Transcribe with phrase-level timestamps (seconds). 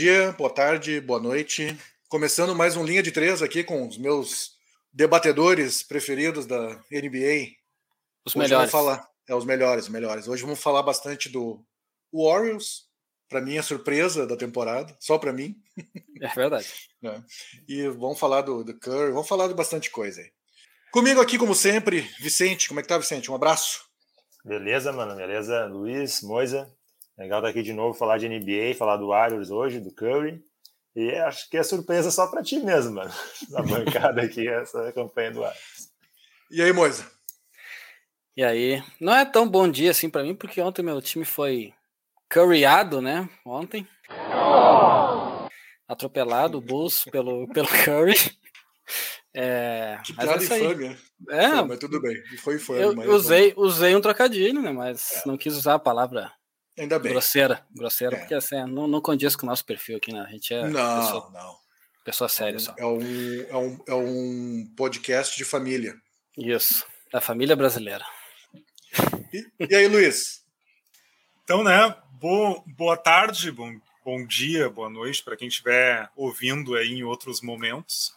[0.00, 1.78] dia, boa tarde, boa noite.
[2.08, 4.52] Começando mais um Linha de Três aqui com os meus
[4.90, 7.52] debatedores preferidos da NBA.
[8.24, 8.70] Os Hoje melhores.
[8.70, 10.26] Falar, é, os melhores, melhores.
[10.26, 11.62] Hoje vamos falar bastante do
[12.10, 12.86] Warriors,
[13.28, 15.54] para mim é surpresa da temporada, só para mim.
[16.22, 16.66] É verdade.
[17.04, 17.22] é.
[17.68, 20.32] E vamos falar do, do Curry, vamos falar de bastante coisa aí.
[20.92, 22.68] Comigo aqui, como sempre, Vicente.
[22.68, 23.30] Como é que tá, Vicente?
[23.30, 23.84] Um abraço.
[24.42, 25.66] Beleza, mano, beleza.
[25.66, 26.74] Luiz, Moisa,
[27.20, 30.42] legal estar aqui de novo, falar de NBA, falar do Warriors hoje, do Curry.
[30.96, 33.12] E acho que é surpresa só para ti mesmo, mano,
[33.50, 35.90] na bancada aqui, essa campanha do Warriors.
[36.50, 37.08] E aí, Moisa?
[38.36, 38.82] E aí?
[38.98, 41.74] Não é tão bom dia assim para mim, porque ontem meu time foi
[42.32, 43.28] curryado, né?
[43.44, 43.86] Ontem.
[45.86, 48.16] Atropelado o Bulls pelo, pelo Curry.
[49.32, 50.96] É, que piada infame,
[51.28, 52.16] é, foi, mas tudo bem.
[52.38, 52.82] Foi foi.
[52.82, 54.72] Eu usei, usei um trocadilho, né?
[54.72, 55.28] Mas é.
[55.28, 56.32] não quis usar a palavra
[56.80, 57.12] Ainda bem.
[57.12, 57.62] grosseira.
[57.76, 58.18] Grosseira, é.
[58.20, 60.20] porque assim, não, não condiz com o nosso perfil aqui, né?
[60.26, 61.56] A gente é não, pessoa, não.
[62.02, 62.74] pessoa séria só.
[62.78, 65.94] É um, é, um, é um podcast de família.
[66.38, 68.04] Isso, da família brasileira.
[69.30, 70.42] E, e aí, Luiz?
[71.44, 71.94] Então, né?
[72.12, 77.42] Boa, boa tarde, bom, bom dia, boa noite para quem estiver ouvindo aí em outros
[77.42, 78.14] momentos.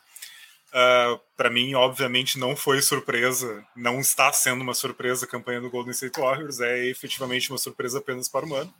[0.73, 5.61] Uh, ah, para mim, obviamente, não foi surpresa, não está sendo uma surpresa a campanha
[5.61, 8.73] do Golden State Warriors, é efetivamente uma surpresa apenas para o Mano.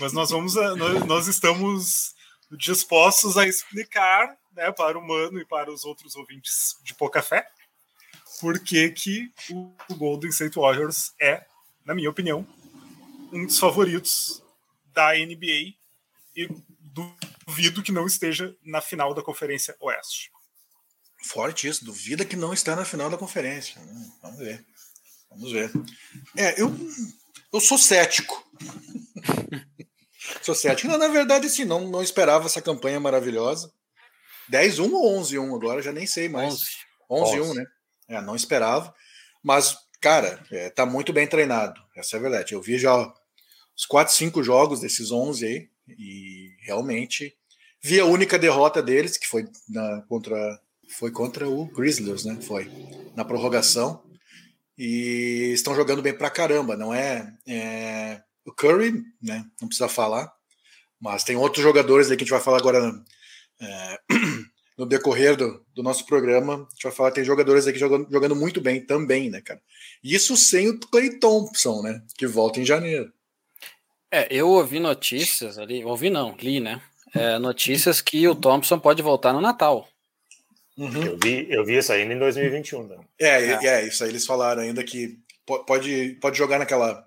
[0.00, 2.14] Mas nós vamos, a, nós, nós, estamos
[2.50, 7.46] dispostos a explicar né, para o Mano e para os outros ouvintes de pouca fé
[8.40, 9.30] por que,
[9.88, 11.44] o Golden State Warriors é,
[11.84, 12.44] na minha opinião,
[13.32, 14.42] um dos favoritos
[14.92, 15.74] da NBA
[16.34, 16.48] e
[17.46, 20.32] duvido que não esteja na final da Conferência Oeste.
[21.32, 23.80] Forte isso, duvida que não está na final da conferência.
[23.80, 24.62] Hum, vamos ver.
[25.30, 25.72] Vamos ver.
[26.36, 26.70] É, eu,
[27.50, 28.46] eu sou cético.
[30.42, 30.88] sou cético.
[30.88, 33.72] Não, na verdade, sim, não, não esperava essa campanha maravilhosa.
[34.52, 36.58] 10-1 ou 11-1 agora, já nem sei mais.
[37.10, 37.64] 11-1, né?
[38.08, 38.94] É, não esperava.
[39.42, 41.80] Mas, cara, é, tá muito bem treinado.
[41.96, 42.52] Essa é a verdade.
[42.52, 43.10] Eu vi já
[43.74, 45.70] os 4, 5 jogos desses 11 aí.
[45.88, 47.34] E realmente
[47.82, 50.60] vi a única derrota deles, que foi na, contra
[50.92, 52.38] foi contra o Grizzlies, né?
[52.40, 52.70] Foi
[53.16, 54.02] na prorrogação.
[54.76, 59.44] E estão jogando bem pra caramba, não é, é, o Curry, né?
[59.60, 60.32] Não precisa falar,
[61.00, 62.92] mas tem outros jogadores aí que a gente vai falar agora
[63.60, 63.98] é,
[64.78, 66.54] no decorrer do, do, nosso programa.
[66.54, 69.60] A gente vai falar tem jogadores aqui jogando, jogando muito bem também, né, cara?
[70.02, 72.02] Isso sem o Clay Thompson, né?
[72.16, 73.12] Que volta em janeiro.
[74.10, 76.82] É, eu ouvi notícias ali, ouvi não, li, né?
[77.14, 79.86] É, notícias que o Thompson pode voltar no Natal.
[80.76, 81.02] Uhum.
[81.02, 82.86] Eu, vi, eu vi isso ainda em 2021.
[82.86, 82.96] Né?
[83.18, 87.04] É, é, é, isso aí eles falaram ainda que pode, pode jogar naquela,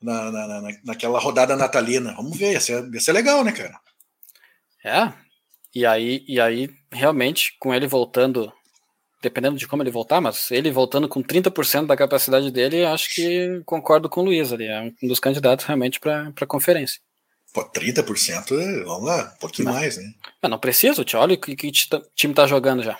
[0.00, 2.14] na, na, na, naquela rodada natalina.
[2.14, 3.78] Vamos ver, ia ser, ia ser legal, né, cara?
[4.84, 5.12] É,
[5.74, 8.52] e aí, e aí, realmente, com ele voltando,
[9.22, 13.62] dependendo de como ele voltar, mas ele voltando com 30% da capacidade dele, acho que
[13.64, 14.66] concordo com o Luiz ali.
[14.66, 17.00] É um dos candidatos realmente para a conferência.
[17.52, 19.74] Pô, 30%, vamos lá, um pouquinho não.
[19.74, 20.14] mais, né?
[20.40, 21.18] Mas não precisa, tio.
[21.18, 22.98] Olha o que, que o time tá jogando já.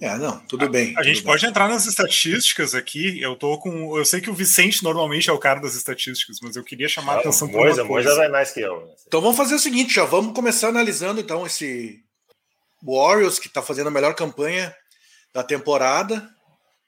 [0.00, 0.96] É, não, tudo bem.
[0.96, 1.24] A, a gente bem.
[1.24, 3.20] pode entrar nas estatísticas aqui.
[3.20, 3.96] Eu tô com.
[3.98, 7.14] Eu sei que o Vicente normalmente é o cara das estatísticas, mas eu queria chamar
[7.14, 8.14] a atenção para uma coisa.
[8.14, 8.86] vai mais que eu.
[8.86, 8.92] Né?
[9.06, 12.00] Então vamos fazer o seguinte, já vamos começar analisando então esse
[12.82, 14.74] Warriors que tá fazendo a melhor campanha
[15.34, 16.28] da temporada.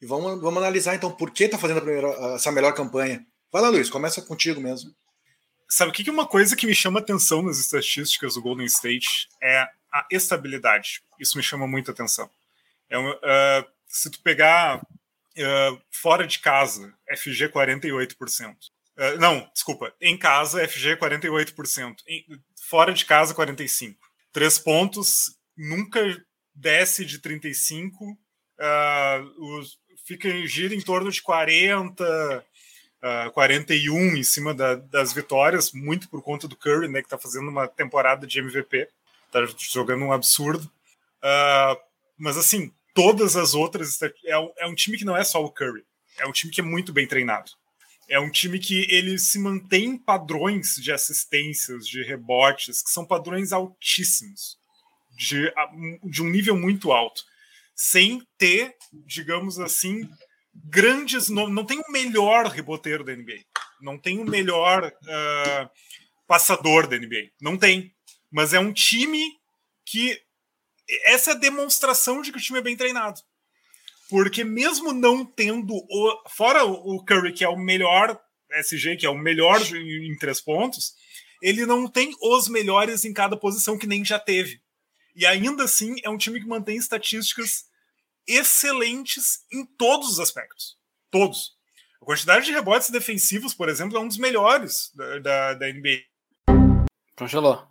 [0.00, 3.20] E vamos, vamos analisar então por que tá fazendo a primeira, essa melhor campanha.
[3.52, 4.90] Vai lá, Luiz, começa contigo mesmo.
[5.70, 9.28] Sabe o que, é uma coisa que me chama atenção nas estatísticas do Golden State
[9.40, 11.00] é a estabilidade.
[11.18, 12.28] Isso me chama muita atenção.
[12.88, 18.56] É uh, se tu pegar uh, fora de casa, FG 48%.
[18.96, 21.96] Uh, não, desculpa, em casa, FG 48%.
[22.08, 22.26] Em,
[22.68, 23.96] fora de casa, 45%.
[24.32, 26.00] Três pontos, nunca
[26.52, 27.92] desce de 35%.
[28.58, 32.42] Uh, os, fica, gira em torno de 40%,
[33.02, 37.06] uh, ah, 41 em cima da, das vitórias, muito por conta do Curry, né, que
[37.06, 38.88] está fazendo uma temporada de MVP,
[39.26, 40.70] está jogando um absurdo.
[41.18, 41.80] Uh,
[42.18, 45.50] mas assim, todas as outras é um, é um time que não é só o
[45.50, 45.84] Curry,
[46.18, 47.52] é um time que é muito bem treinado.
[48.08, 53.06] É um time que ele se mantém em padrões de assistências, de rebotes, que são
[53.06, 54.58] padrões altíssimos,
[55.16, 55.52] de,
[56.02, 57.22] de um nível muito alto,
[57.72, 58.74] sem ter,
[59.06, 60.10] digamos assim,
[60.54, 61.28] grandes.
[61.28, 63.44] Não, não tem o melhor reboteiro da NBA.
[63.80, 65.70] Não tem o melhor uh,
[66.26, 67.30] passador da NBA.
[67.40, 67.94] Não tem.
[68.30, 69.22] Mas é um time
[69.84, 70.20] que.
[71.04, 73.20] Essa é a demonstração de que o time é bem treinado.
[74.08, 75.72] Porque mesmo não tendo.
[75.72, 78.20] O, fora o Curry, que é o melhor
[78.52, 80.94] SG, que é o melhor em três pontos,
[81.40, 84.60] ele não tem os melhores em cada posição que nem já teve.
[85.14, 87.64] E ainda assim é um time que mantém estatísticas
[88.36, 90.76] excelentes em todos os aspectos.
[91.10, 91.56] Todos.
[92.00, 96.02] A quantidade de rebotes defensivos, por exemplo, é um dos melhores da, da, da NBA.
[97.16, 97.66] Congelou.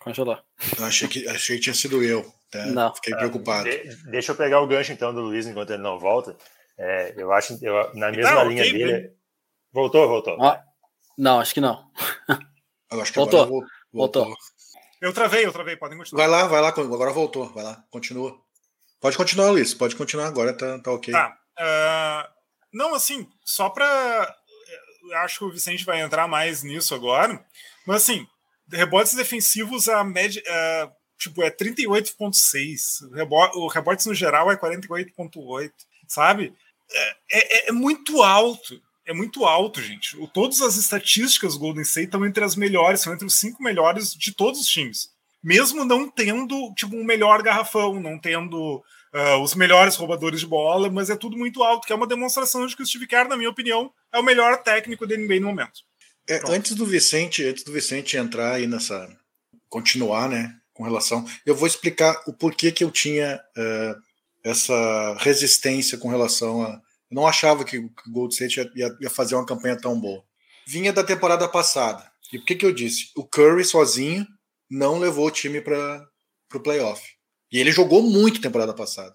[0.00, 0.38] Congelou.
[0.76, 2.32] Eu achei que, achei que tinha sido eu.
[2.50, 2.66] Tá?
[2.66, 2.94] Não.
[2.94, 3.70] Fiquei preocupado.
[3.70, 6.36] De, deixa eu pegar o gancho então do Luiz enquanto ele não volta.
[6.76, 8.92] É, eu acho eu, na mesma tá, linha okay, dele.
[8.92, 9.16] Bem.
[9.72, 10.42] Voltou, voltou.
[10.42, 10.62] Ah,
[11.16, 11.90] não, acho que não.
[12.90, 13.46] Eu acho que voltou.
[13.46, 14.24] voltou.
[14.24, 14.36] voltou.
[15.00, 16.22] Eu travei, eu travei, podem continuar.
[16.22, 18.38] Vai lá, vai lá, agora voltou, vai lá, continua.
[19.02, 21.12] Pode continuar, Luiz, pode continuar, agora tá, tá ok.
[21.12, 21.36] Tá.
[21.58, 22.32] Uh,
[22.72, 24.36] não, assim, só para.
[25.24, 27.44] Acho que o Vicente vai entrar mais nisso agora,
[27.84, 28.24] mas assim,
[28.70, 30.40] rebotes defensivos, a média.
[30.46, 33.10] Uh, tipo, é 38,6.
[33.54, 35.72] O rebotes no geral é 48,8,
[36.06, 36.54] sabe?
[36.92, 38.80] É, é, é, muito alto.
[39.04, 40.16] É muito alto, gente.
[40.16, 43.60] O, todas as estatísticas do Golden State estão entre as melhores, são entre os cinco
[43.60, 45.11] melhores de todos os times.
[45.42, 50.90] Mesmo não tendo tipo um melhor garrafão, não tendo uh, os melhores roubadores de bola,
[50.90, 53.36] mas é tudo muito alto, que é uma demonstração de que o Steve Kerr, na
[53.36, 55.80] minha opinião, é o melhor técnico da NBA no momento.
[56.28, 59.08] É, antes do Vicente, antes do Vicente entrar aí nessa
[59.68, 64.00] continuar, né, com relação, eu vou explicar o porquê que eu tinha uh,
[64.44, 66.80] essa resistência com relação a
[67.12, 70.24] eu não achava que o Gold State ia, ia, fazer uma campanha tão boa.
[70.66, 72.10] Vinha da temporada passada.
[72.32, 73.10] E por que, que eu disse?
[73.14, 74.26] O Curry sozinho
[74.72, 76.08] não levou o time para
[76.54, 77.06] o playoff.
[77.52, 79.12] E ele jogou muito temporada passada.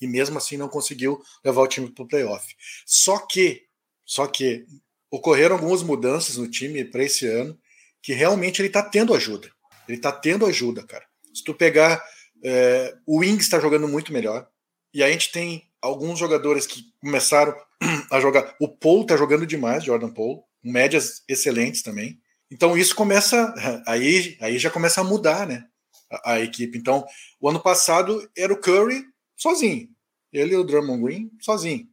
[0.00, 2.54] E mesmo assim não conseguiu levar o time para o playoff.
[2.86, 3.64] Só que,
[4.06, 4.64] só que
[5.10, 7.58] ocorreram algumas mudanças no time para esse ano
[8.00, 9.50] que realmente ele está tendo ajuda.
[9.88, 11.04] Ele está tendo ajuda, cara.
[11.34, 12.00] Se tu pegar.
[12.42, 14.48] É, o Wings está jogando muito melhor.
[14.94, 17.54] E a gente tem alguns jogadores que começaram
[18.10, 18.54] a jogar.
[18.60, 22.19] O Paul tá jogando demais, Jordan Paul, médias excelentes também.
[22.50, 23.54] Então isso começa
[23.86, 25.64] aí, aí já começa a mudar, né?
[26.10, 26.76] A, a, equipe.
[26.76, 27.06] Então,
[27.40, 29.04] o ano passado era o Curry
[29.36, 29.88] sozinho.
[30.32, 31.86] Ele e o Drummond Green sozinho.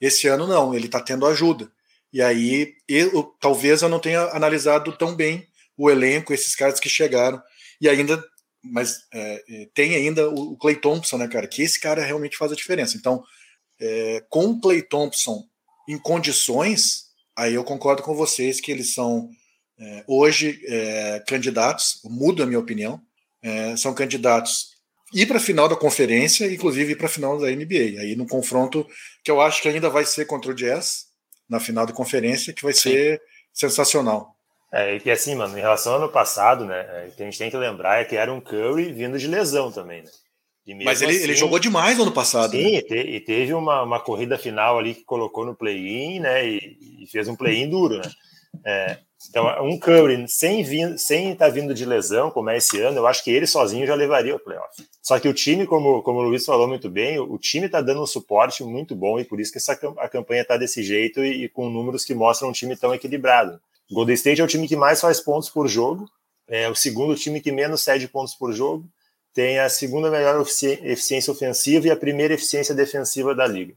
[0.00, 1.70] Esse ano não, ele tá tendo ajuda.
[2.12, 5.46] E aí, eu, talvez eu não tenha analisado tão bem
[5.76, 7.42] o elenco, esses caras que chegaram.
[7.80, 8.22] E ainda
[8.62, 11.46] mas é, é, tem ainda o, Clay Thompson, né, cara?
[11.46, 12.96] Que esse cara realmente faz a diferença.
[12.96, 13.22] Então,
[13.80, 15.44] é, com o Clay Thompson
[15.88, 17.06] em condições,
[17.36, 19.30] aí eu concordo com vocês que eles são
[19.78, 23.00] é, hoje é, candidatos, muda a minha opinião,
[23.42, 24.76] é, são candidatos
[25.12, 28.00] ir para a final da conferência, inclusive ir para a final da NBA.
[28.00, 28.86] Aí no confronto
[29.24, 31.06] que eu acho que ainda vai ser contra o Jazz,
[31.48, 32.90] na final da conferência, que vai Sim.
[32.90, 33.22] ser
[33.52, 34.36] sensacional.
[34.70, 37.38] É, e assim, mano, em relação ao ano passado, né, é, o que a gente
[37.38, 40.10] tem que lembrar é que era um Curry vindo de lesão também, né?
[40.84, 42.50] Mas ele, assim, ele jogou demais no ano passado.
[42.50, 42.82] Sim, né?
[42.90, 47.26] e, teve uma, uma corrida final ali que colocou no play-in, né, e, e, fez
[47.26, 48.10] um play-in duro, né?
[48.64, 48.98] É,
[49.28, 53.06] então, um Curry sem estar sem tá vindo de lesão, como é esse ano, eu
[53.06, 54.82] acho que ele sozinho já levaria o playoff.
[55.02, 57.80] Só que o time, como, como o Luiz falou muito bem, o, o time está
[57.80, 61.24] dando um suporte muito bom e por isso que essa, a campanha está desse jeito
[61.24, 63.60] e, e, com números que mostram um time tão equilibrado.
[63.90, 66.08] O Golden State é o time que mais faz pontos por jogo,
[66.46, 68.86] é o segundo time que menos cede pontos por jogo,
[69.34, 73.74] tem a segunda melhor eficiência ofensiva e a primeira eficiência defensiva da liga.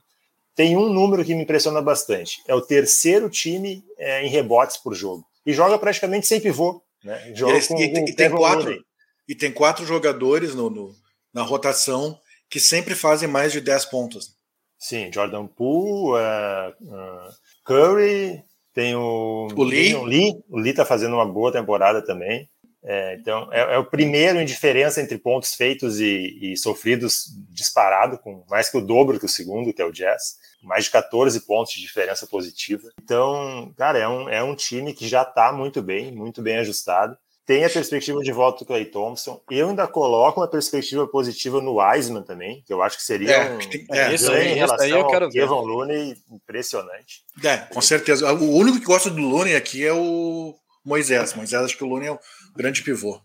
[0.55, 4.93] Tem um número que me impressiona bastante: é o terceiro time é, em rebotes por
[4.93, 5.25] jogo.
[5.45, 6.81] E joga praticamente sem pivô.
[7.03, 7.33] Né?
[7.33, 8.85] Joga e, com, e, com e tem quatro,
[9.27, 10.95] e tem quatro jogadores no, no,
[11.33, 14.35] na rotação que sempre fazem mais de 10 pontos.
[14.77, 18.43] Sim, Jordan Poole, uh, uh, Curry,
[18.73, 19.95] tem o, o Lee.
[19.95, 20.43] o Lee.
[20.49, 22.49] O Lee tá fazendo uma boa temporada também.
[22.83, 28.17] É, então, é, é, o primeiro em diferença entre pontos feitos e, e, sofridos disparado,
[28.17, 30.37] com mais que o dobro que o segundo, que é o Jazz.
[30.63, 32.89] Mais de 14 pontos de diferença positiva.
[33.03, 37.17] Então, cara, é um, é um time que já está muito bem, muito bem ajustado.
[37.45, 39.41] Tem a perspectiva de volta do Clay Thompson.
[39.49, 43.51] Eu ainda coloco uma perspectiva positiva no Wiseman também, que eu acho que seria é,
[43.51, 43.59] um,
[43.91, 47.23] é, isso aí, em relação aí eu quero ao Kevin Looney impressionante.
[47.43, 48.31] É, com certeza.
[48.33, 51.33] O único que gosta do Looney aqui é o Moisés.
[51.33, 52.19] Moisés, acho que o Looney é o
[52.55, 53.21] grande pivô.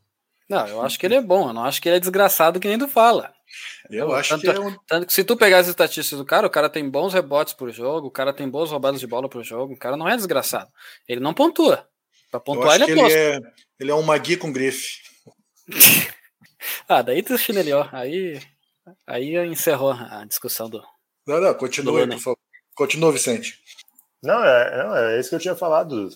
[0.49, 1.49] Não, eu acho que ele é bom.
[1.49, 3.35] Eu não acho que ele é desgraçado que nem tu fala.
[3.90, 4.76] Eu acho tanto, que é um...
[4.87, 7.71] tanto que se tu pegar as estatísticas do cara, o cara tem bons rebotes por
[7.71, 10.71] jogo, o cara tem boas roubadas de bola por jogo, o cara não é desgraçado.
[11.09, 11.87] Ele não pontua.
[12.30, 13.40] Pra pontuar ele é ele é,
[13.78, 15.00] ele é um Magui com grife.
[16.88, 17.88] ah, daí tu chinelhou.
[17.92, 18.40] Aí,
[19.06, 20.83] aí encerrou a discussão do.
[21.26, 22.38] Não, não, continua, por favor.
[22.75, 23.59] Continua, Vicente.
[24.23, 26.11] Não é, não, é isso que eu tinha falado,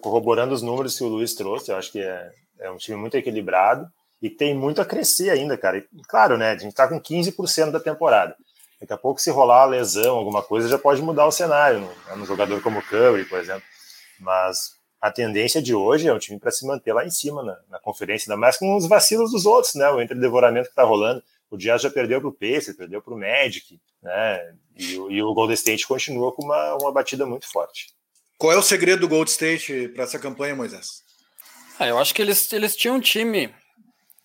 [0.00, 1.70] corroborando os números que o Luiz trouxe.
[1.70, 2.32] Eu acho que é,
[2.64, 3.90] é um time muito equilibrado
[4.20, 5.78] e tem muito a crescer ainda, cara.
[5.78, 6.52] E, claro, né?
[6.52, 8.34] A gente tá com 15% da temporada.
[8.80, 11.80] Daqui a pouco, se rolar a lesão, alguma coisa, já pode mudar o cenário.
[11.80, 11.88] Né?
[12.16, 13.62] Um jogador como o Curry, por exemplo.
[14.18, 17.58] Mas a tendência de hoje é um time para se manter lá em cima na,
[17.68, 19.88] na, conferência, ainda mais com os vacilos dos outros, né?
[19.90, 21.22] O entre-devoramento que está rolando.
[21.50, 24.54] O Jazz já perdeu para o Pacers, perdeu para o Magic, né?
[24.76, 27.92] E, e, o Golden State continua com uma, uma batida muito forte.
[28.38, 31.03] Qual é o segredo do Golden State para essa campanha, Moisés?
[31.78, 33.52] Ah, eu acho que eles, eles tinham um time.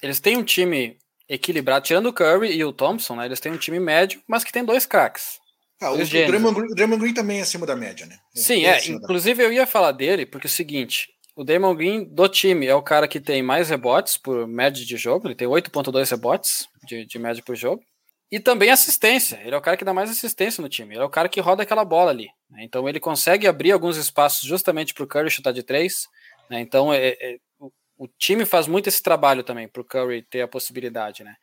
[0.01, 3.25] Eles têm um time equilibrado, tirando o Curry e o Thompson, né?
[3.25, 5.39] Eles têm um time médio, mas que tem dois craques.
[5.81, 8.17] Ah, o, o Draymond, Green, Draymond Green também é acima da média, né?
[8.35, 8.85] Sim, é.
[8.87, 12.75] Inclusive eu ia falar dele, porque é o seguinte: o Draymond Green do time é
[12.75, 17.05] o cara que tem mais rebotes por média de jogo, ele tem 8,2 rebotes de,
[17.05, 17.81] de média por jogo.
[18.31, 19.39] E também assistência.
[19.43, 20.93] Ele é o cara que dá mais assistência no time.
[20.93, 22.27] Ele é o cara que roda aquela bola ali.
[22.49, 22.63] Né?
[22.63, 26.07] Então ele consegue abrir alguns espaços justamente para o Curry chutar de três.
[26.49, 26.59] Né?
[26.61, 30.41] Então é, é, o, o, time faz muito esse trabalho também para o Curry ter
[30.41, 31.23] a possibilidade.
[31.23, 31.35] Né?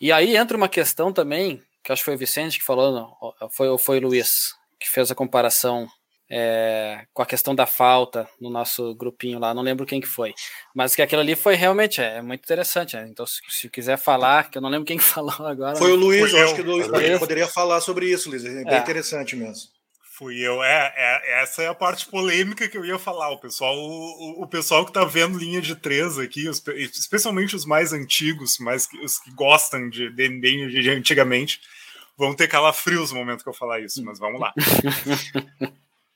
[0.00, 3.50] E aí entra uma questão também, que acho que foi o Vicente que falou, não,
[3.50, 5.88] foi, foi o Luiz que fez a comparação
[6.30, 10.34] é, com a questão da falta no nosso grupinho lá, não lembro quem que foi,
[10.74, 12.96] mas que aquilo ali foi realmente é, muito interessante.
[12.96, 13.06] Né?
[13.08, 15.76] Então, se, se, quiser falar, que eu não lembro quem que falou agora.
[15.76, 18.44] Foi o Luiz, eu acho que o Luiz poderia, poderia falar sobre isso, Luiz.
[18.44, 18.78] É bem é.
[18.78, 19.73] interessante mesmo.
[20.16, 23.30] Fui eu, é, é, essa é a parte polêmica que eu ia falar.
[23.30, 27.64] O pessoal, o, o pessoal que tá vendo linha de três aqui, os, especialmente os
[27.64, 31.60] mais antigos, mais os que gostam de, de NBA de antigamente,
[32.16, 34.54] vão ter calafrios no momento que eu falar isso, mas vamos lá.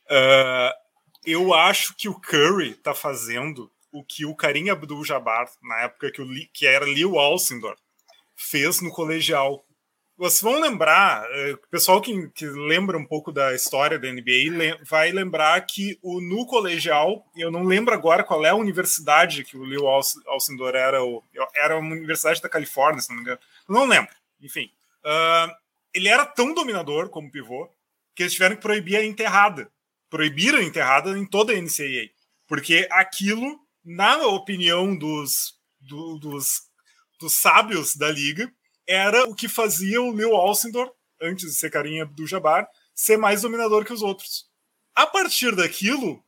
[0.06, 0.70] Uh,
[1.26, 6.22] eu acho que o Curry tá fazendo o que o Karim Abdul-Jabbar, na época que,
[6.22, 7.76] o, que era Leo Alcindor,
[8.36, 9.64] fez no colegial.
[10.18, 14.78] Vocês vão lembrar, uh, o pessoal que, que, lembra um pouco da história da NBA
[14.84, 19.56] vai lembrar que o, no colegial, eu não lembro agora qual é a universidade que
[19.56, 19.86] o Leo
[20.26, 21.22] Alcindor era, o,
[21.54, 23.38] era uma universidade da Califórnia, se não me engano.
[23.68, 24.70] Não lembro, enfim.
[25.04, 25.54] Uh,
[25.94, 27.70] ele era tão dominador como pivô
[28.14, 29.70] que eles tiveram que proibir a enterrada
[30.10, 32.10] proibiram a enterrada em toda a NCAA.
[32.46, 36.62] Porque aquilo, na opinião dos, do, dos,
[37.20, 38.50] dos sábios da liga,
[38.88, 40.90] era o que fazia o Leo Alcindor,
[41.20, 44.46] antes de ser carinha do Jabbar, ser mais dominador que os outros.
[44.94, 46.24] A partir daquilo,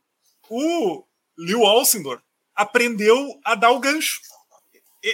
[0.47, 1.03] o
[1.37, 2.21] Leo Alcindor
[2.55, 4.21] aprendeu a dar o gancho.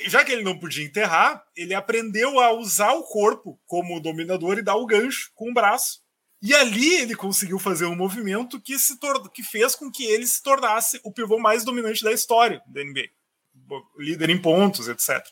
[0.08, 4.62] Já que ele não podia enterrar, ele aprendeu a usar o corpo como dominador e
[4.62, 6.01] dar o gancho com o braço.
[6.42, 9.00] E ali ele conseguiu fazer um movimento que, se
[9.34, 13.10] que fez com que ele se tornasse o pivô mais dominante da história da NBA.
[13.98, 15.25] Líder em pontos, etc.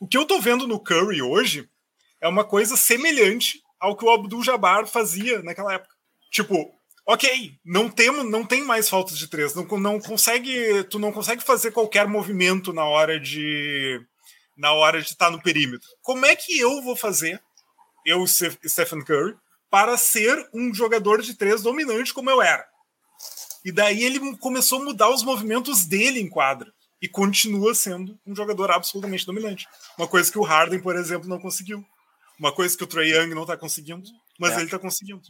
[0.00, 1.68] O que eu tô vendo no Curry hoje
[2.20, 5.92] é uma coisa semelhante ao que o Abdul Jabbar fazia naquela época.
[6.30, 6.72] Tipo,
[7.04, 11.42] ok, não temos, não tem mais faltas de três, não, não consegue, tu não consegue
[11.42, 14.00] fazer qualquer movimento na hora de
[14.56, 15.88] na hora de estar tá no perímetro.
[16.02, 17.40] Como é que eu vou fazer,
[18.04, 19.36] eu Stephen Curry,
[19.70, 22.64] para ser um jogador de três dominante como eu era.
[23.64, 28.34] E daí ele começou a mudar os movimentos dele em quadra e continua sendo um
[28.34, 29.66] jogador absolutamente dominante.
[29.96, 31.84] Uma coisa que o Harden, por exemplo, não conseguiu.
[32.38, 34.56] Uma coisa que o Trey Young não está conseguindo, mas é.
[34.56, 35.22] ele está conseguindo.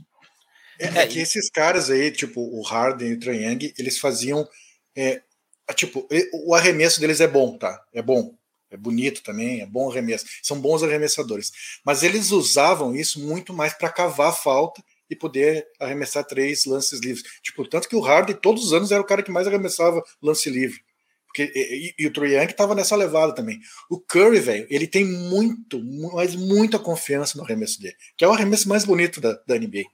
[0.79, 4.49] É, é, que esses caras aí, tipo o Harden e o Trey Young, eles faziam.
[4.97, 5.23] É,
[5.75, 6.07] tipo,
[6.45, 7.83] o arremesso deles é bom, tá?
[7.93, 8.39] É bom
[8.71, 11.51] é bonito também, é bom arremesso, são bons arremessadores.
[11.85, 17.01] Mas eles usavam isso muito mais para cavar a falta e poder arremessar três lances
[17.01, 17.25] livres.
[17.43, 20.51] Tipo, tanto que o Harden todos os anos era o cara que mais arremessava lance
[20.51, 20.81] livre.
[21.39, 23.61] Porque, e, e o Trae Young estava nessa levada também.
[23.89, 25.81] O Curry, velho, ele tem muito,
[26.13, 29.85] mas muita confiança no arremesso dele, que é o arremesso mais bonito da, da NBA.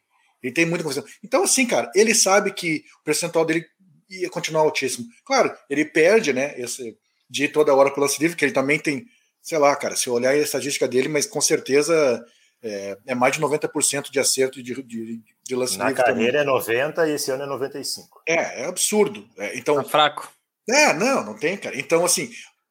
[0.42, 1.08] Ele tem muita confiança.
[1.22, 3.66] Então, assim, cara, ele sabe que o percentual dele
[4.08, 5.06] ia continuar altíssimo.
[5.24, 6.96] Claro, ele perde, né, esse,
[7.28, 9.04] de toda hora com o lance livre, que ele também tem,
[9.42, 12.24] sei lá, cara, se eu olhar a estatística dele, mas com certeza
[12.62, 16.00] é, é mais de 90% de acerto de, de, de lance Na livre.
[16.00, 16.54] Na carreira também.
[16.54, 18.22] é 90 e esse ano é 95.
[18.26, 19.28] É, é absurdo.
[19.36, 20.32] É, então, tá fraco.
[20.68, 21.78] É, não, não tem, cara.
[21.78, 22.30] Então, assim,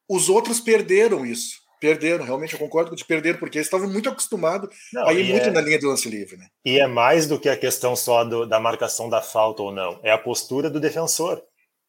[0.10, 1.62] os outros perderam isso.
[1.80, 5.50] Perderam, realmente eu concordo com te perderam, porque eles estavam muito acostumados a ir muito
[5.50, 5.52] é...
[5.52, 6.38] na linha de lance livre.
[6.38, 6.48] Né?
[6.64, 10.00] E é mais do que a questão só do, da marcação da falta ou não.
[10.02, 11.44] É a postura do defensor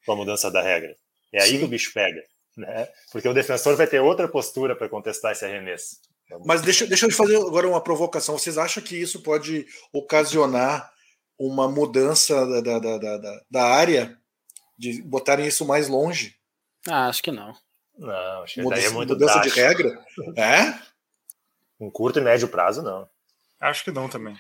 [0.05, 0.97] com a mudança da regra.
[1.33, 1.59] É aí Sim.
[1.61, 2.23] que o bicho pega
[2.57, 2.89] né?
[3.11, 5.97] Porque o defensor vai ter outra postura para contestar esse arremesso.
[6.45, 8.39] Mas deixa, deixa eu fazer agora uma provocação.
[8.39, 10.91] Vocês acham que isso pode ocasionar
[11.39, 14.17] uma mudança da, da, da, da, da área?
[14.77, 16.35] De botarem isso mais longe?
[16.89, 17.55] Ah, acho que não.
[17.97, 19.99] Não, acho que mudança, é muito mudança de regra?
[20.37, 20.75] É?
[21.81, 23.09] Em curto e médio prazo, não.
[23.61, 24.37] Acho que não também.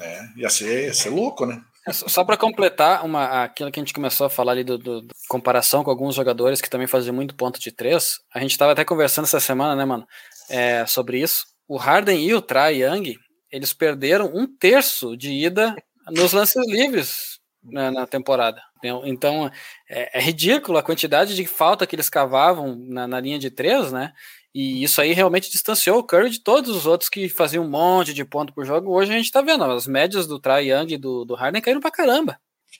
[0.00, 1.62] É, ia ser, ia ser louco, né?
[1.86, 5.02] É, só para completar uma, aquilo que a gente começou a falar ali do, do,
[5.02, 8.72] do, comparação com alguns jogadores que também faziam muito ponto de três, a gente estava
[8.72, 10.06] até conversando essa semana, né, mano,
[10.50, 11.46] é, sobre isso.
[11.68, 13.16] O Harden e o Trae Young,
[13.50, 15.76] eles perderam um terço de ida
[16.10, 17.35] nos lances livres
[17.70, 18.62] na, na temporada.
[19.04, 19.50] Então
[19.88, 23.92] é, é, ridículo a quantidade de falta que eles cavavam na, na, linha de três,
[23.92, 24.12] né?
[24.54, 28.14] E isso aí realmente distanciou o Curry de todos os outros que faziam um monte
[28.14, 28.90] de ponto por jogo.
[28.90, 31.80] Hoje a gente tá vendo, as médias do Trae Young e do, do Harden caíram
[31.80, 32.38] pra caramba.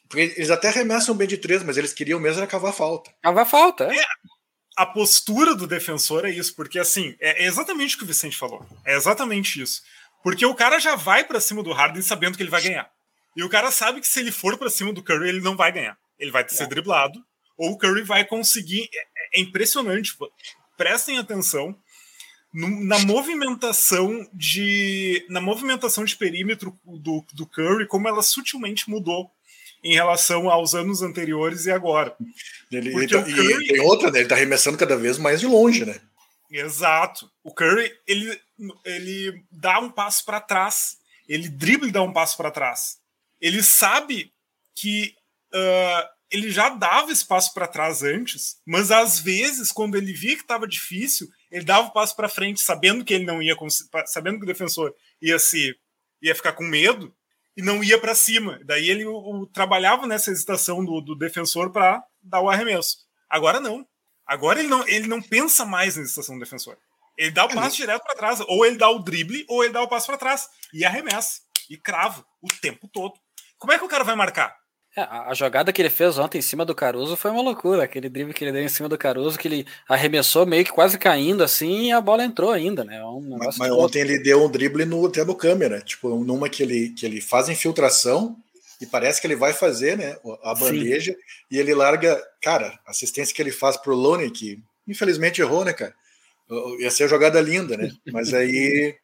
[0.09, 3.11] Porque eles até arremessam bem de três, mas eles queriam mesmo era cavar falta.
[3.23, 3.99] Cavar falta, é.
[3.99, 4.05] é.
[4.77, 8.65] A postura do defensor é isso, porque assim, é exatamente o que o Vicente falou.
[8.85, 9.83] É exatamente isso.
[10.23, 12.91] Porque o cara já vai para cima do Harden sabendo que ele vai ganhar.
[13.37, 15.71] E o cara sabe que se ele for para cima do Curry, ele não vai
[15.71, 15.99] ganhar.
[16.19, 16.67] Ele vai ser é.
[16.67, 17.23] driblado,
[17.59, 18.89] ou o Curry vai conseguir.
[18.93, 20.17] É, é impressionante.
[20.77, 21.77] Prestem atenção
[22.53, 29.31] no, na movimentação de na movimentação de perímetro do, do Curry, como ela sutilmente mudou
[29.85, 32.17] em relação aos anos anteriores e agora.
[32.73, 34.21] Ele, ele tá, Curry, e tem outra, né?
[34.21, 36.01] Ele tá arremessando cada vez mais de longe, né?
[36.51, 37.31] Exato.
[37.45, 38.41] O Curry, ele,
[38.85, 40.97] ele dá um passo para trás.
[41.29, 42.99] Ele dribla e dá um passo para trás.
[43.41, 44.33] Ele sabe
[44.75, 45.15] que
[45.55, 50.43] uh, ele já dava espaço para trás antes, mas às vezes, quando ele via que
[50.43, 53.57] estava difícil, ele dava o passo para frente, sabendo que ele não ia,
[54.07, 55.77] sabendo que o defensor ia se
[56.23, 57.15] ia ficar com medo,
[57.57, 58.61] e não ia para cima.
[58.65, 62.99] Daí ele o, o, trabalhava nessa hesitação do, do defensor para dar o arremesso.
[63.29, 63.87] Agora não.
[64.27, 66.77] Agora ele não, ele não pensa mais na hesitação do defensor.
[67.17, 68.41] Ele dá o passo direto para trás.
[68.41, 70.49] Ou ele dá o drible, ou ele dá o passo para trás.
[70.75, 71.41] E arremessa.
[71.71, 73.15] E crava o tempo todo.
[73.59, 74.57] Como é que o cara vai marcar?
[74.97, 77.85] É, a jogada que ele fez ontem em cima do Caruso foi uma loucura.
[77.85, 80.99] Aquele drible que ele deu em cima do Caruso, que ele arremessou meio que quase
[80.99, 82.97] caindo assim e a bola entrou ainda, né?
[82.97, 86.49] É um mas, mas ontem ele deu um drible no, até no câmera, tipo, numa
[86.49, 88.39] que ele, que ele faz infiltração
[88.81, 90.17] e parece que ele vai fazer, né?
[90.43, 91.19] A bandeja Sim.
[91.51, 92.19] e ele larga.
[92.41, 95.95] Cara, a assistência que ele faz pro Lone, que infelizmente errou, né, cara?
[96.79, 97.91] Ia ser a jogada linda, né?
[98.11, 98.97] Mas aí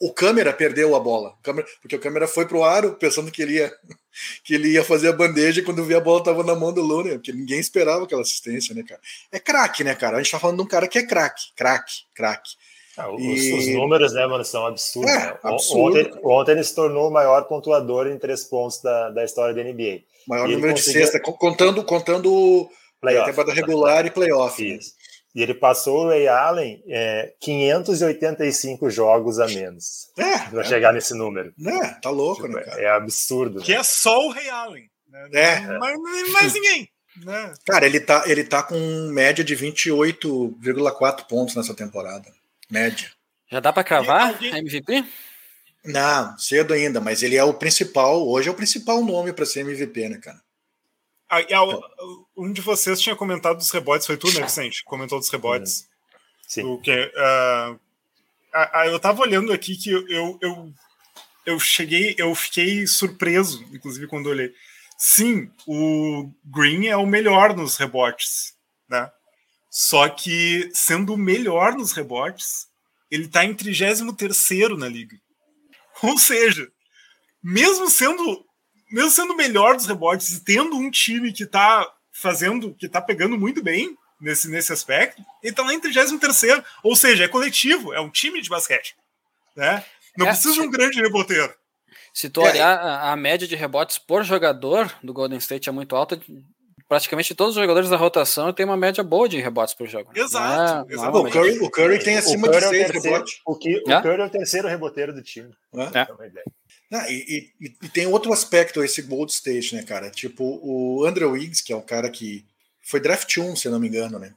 [0.00, 1.34] o câmera perdeu a bola,
[1.82, 3.70] porque o câmera foi pro aro pensando que ele ia
[4.42, 7.14] que ele ia fazer a bandeja quando viu a bola tava na mão do Loner,
[7.14, 9.00] porque ninguém esperava aquela assistência, né, cara?
[9.30, 10.16] É craque, né, cara?
[10.16, 12.50] A gente tá falando de um cara que é craque, craque, craque.
[12.96, 13.52] Ah, os, e...
[13.54, 15.10] os, números, né, mano, são absurdos.
[15.10, 15.38] É, né?
[15.42, 15.98] absurdo.
[15.98, 19.62] Ontem, ontem, ele se tornou o maior pontuador em três pontos da, da história da
[19.62, 20.00] NBA.
[20.26, 22.68] Maior e número de cesta, contando, contando
[23.00, 24.62] playoff, temporada regular e playoff.
[24.62, 24.78] Né?
[25.34, 30.10] E ele passou o Ray Allen é, 585 jogos a menos.
[30.18, 30.38] É.
[30.50, 30.64] Pra é.
[30.64, 31.52] chegar nesse número.
[31.64, 32.82] É, tá louco, tipo, né, cara?
[32.82, 33.60] É absurdo.
[33.60, 33.78] Que né?
[33.78, 34.90] é só o Ray Allen.
[35.08, 35.28] Né?
[35.32, 35.60] É.
[35.78, 36.88] Mas, mais ninguém.
[37.24, 37.52] Né?
[37.66, 38.76] Cara, ele tá, ele tá com
[39.12, 42.28] média de 28,4 pontos nessa temporada.
[42.70, 43.10] Média.
[43.50, 44.56] Já dá para cravar alguém...
[44.56, 45.04] MVP?
[45.84, 49.60] Não, cedo ainda, mas ele é o principal, hoje é o principal nome para ser
[49.60, 50.40] MVP, né, cara?
[51.30, 51.40] Ah,
[52.36, 54.82] um de vocês tinha comentado dos rebotes, foi tu, né, Vicente?
[54.82, 55.88] Comentou dos rebotes.
[56.48, 56.64] Sim.
[56.64, 57.78] O que, uh,
[58.86, 60.74] eu tava olhando aqui que eu, eu, eu,
[61.46, 64.52] eu cheguei, eu fiquei surpreso, inclusive, quando olhei.
[64.98, 68.54] Sim, o Green é o melhor nos rebotes,
[68.88, 69.08] né?
[69.70, 72.66] Só que, sendo o melhor nos rebotes,
[73.08, 74.00] ele tá em 33
[74.76, 75.16] na liga.
[76.02, 76.68] Ou seja,
[77.42, 78.44] mesmo sendo
[78.90, 83.00] mesmo sendo o melhor dos rebotes e tendo um time que tá fazendo, que tá
[83.00, 87.94] pegando muito bem nesse, nesse aspecto, ele tá lá em 33 ou seja, é coletivo,
[87.94, 88.94] é um time de basquete.
[89.56, 89.84] Né?
[90.16, 91.54] Não é, precisa de um grande reboteiro.
[92.12, 92.50] Se tu é.
[92.50, 96.20] olhar a, a, média de rebotes por jogador do Golden State é muito alta,
[96.90, 100.10] praticamente todos os jogadores da rotação têm uma média boa de rebotes por jogo.
[100.12, 100.90] Exato.
[100.90, 101.18] É, exato.
[101.18, 103.40] O, Curry, o Curry tem acima Curry de 6 é rebotes.
[103.46, 105.52] O, que, o Curry é o terceiro reboteiro do time.
[105.94, 106.08] É.
[106.92, 110.10] Ah, e, e, e, tem outro aspecto esse Gold State, né, cara?
[110.10, 112.44] Tipo, o Andrew Wiggs, que é um cara que
[112.82, 114.34] foi draft 1, se não me engano, né?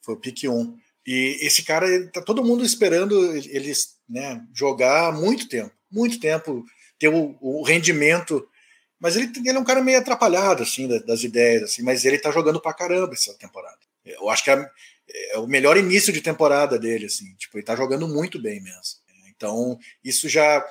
[0.00, 0.74] Foi o pick 1.
[1.06, 6.64] E esse cara, tá todo mundo esperando eles né, jogar há muito tempo, muito tempo,
[6.98, 8.48] ter o, o rendimento.
[9.00, 12.18] Mas ele, ele, é um cara meio atrapalhado, assim, das, das, ideias, assim, mas ele
[12.18, 13.78] tá jogando pra caramba essa temporada.
[14.04, 14.70] Eu acho que é,
[15.32, 19.00] é, o melhor início de temporada dele, assim, tipo, ele tá jogando muito bem mesmo.
[19.34, 20.62] Então, isso já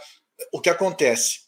[0.51, 1.41] o que acontece?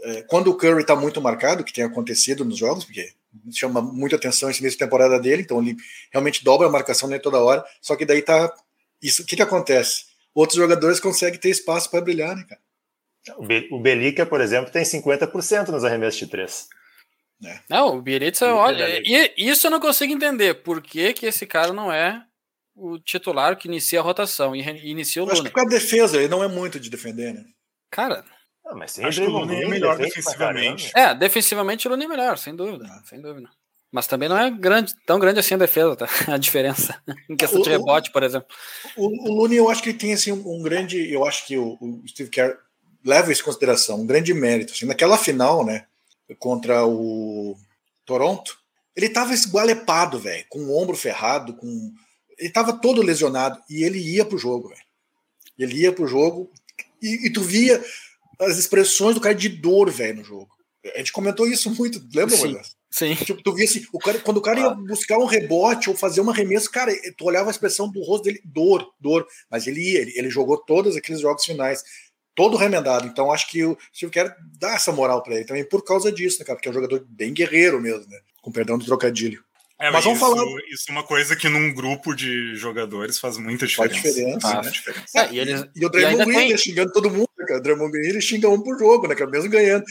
[0.00, 3.12] É, quando o Curry está muito marcado, que tem acontecido nos jogos, porque
[3.52, 5.76] chama muita atenção esse início de temporada dele, então ele
[6.10, 8.52] realmente dobra a marcação nem toda hora, só que daí tá.
[9.02, 10.06] Isso, o que, que acontece?
[10.34, 12.60] Outros jogadores conseguem ter espaço para brilhar, né, cara?
[13.70, 16.68] O Belica, por exemplo, tem 50% nos arremessos de três.
[17.44, 17.60] É.
[17.70, 20.54] Não, o Bielitsa, olha, e isso eu não consigo entender.
[20.54, 22.24] Por que, que esse cara não é
[22.74, 25.34] o titular que inicia a rotação e inicia o Luna?
[25.34, 27.44] Acho que com a defesa, ele não é muito de defender, né?
[27.90, 28.24] Cara.
[28.66, 30.90] Ah, mas sem Acho que o Lune é melhor defensivamente.
[30.96, 32.86] É, defensivamente o Lune é melhor, sem dúvida.
[32.88, 33.02] Ah.
[33.04, 33.48] Sem dúvida.
[33.90, 36.06] Mas também não é grande, tão grande assim a defesa, tá?
[36.28, 37.00] A diferença.
[37.30, 38.48] em questão o, de rebote, por exemplo.
[38.96, 41.10] O, o Lune, eu acho que ele tem assim, um, um grande.
[41.10, 42.58] Eu acho que o, o, Steve Kerr
[43.04, 44.72] leva isso em consideração, um grande mérito.
[44.72, 45.86] Assim, naquela final, né?
[46.38, 47.56] contra o
[48.04, 48.58] Toronto,
[48.94, 51.92] ele tava esgualepado, velho, com o ombro ferrado, com
[52.38, 54.80] ele tava todo lesionado e ele ia pro jogo, velho.
[55.58, 56.50] Ele ia pro jogo
[57.02, 57.82] e, e, tu via
[58.40, 60.48] as expressões do cara de dor, velho, no jogo.
[60.94, 62.56] A gente comentou isso muito, lembra, Sim.
[62.90, 63.14] Sim.
[63.16, 66.20] Tipo, tu via assim, o cara, quando o cara ia buscar um rebote ou fazer
[66.20, 69.26] uma remessa, cara, tu olhava a expressão do rosto dele, dor, dor.
[69.50, 71.82] Mas ele ia, ele, ele jogou todos aqueles jogos finais,
[72.38, 73.04] todo remendado.
[73.04, 76.38] Então acho que o Steve Kerr dá essa moral para ele também por causa disso,
[76.38, 76.56] né, cara?
[76.56, 78.20] Porque é um jogador bem guerreiro mesmo, né?
[78.40, 79.42] Com perdão do trocadilho.
[79.80, 80.44] É, mas, vamos isso, falar.
[80.72, 84.00] Isso é uma coisa que num grupo de jogadores faz muita diferença.
[84.00, 84.40] Faz diferença.
[84.40, 84.72] Faz né?
[84.72, 85.18] diferença.
[85.18, 86.56] É, e, eles, e o Draymond Green tem...
[86.56, 87.58] xingando todo mundo, né, cara?
[87.58, 89.30] O Draymond Green ele xinga um por jogo, né, cara?
[89.30, 89.84] Mesmo ganhando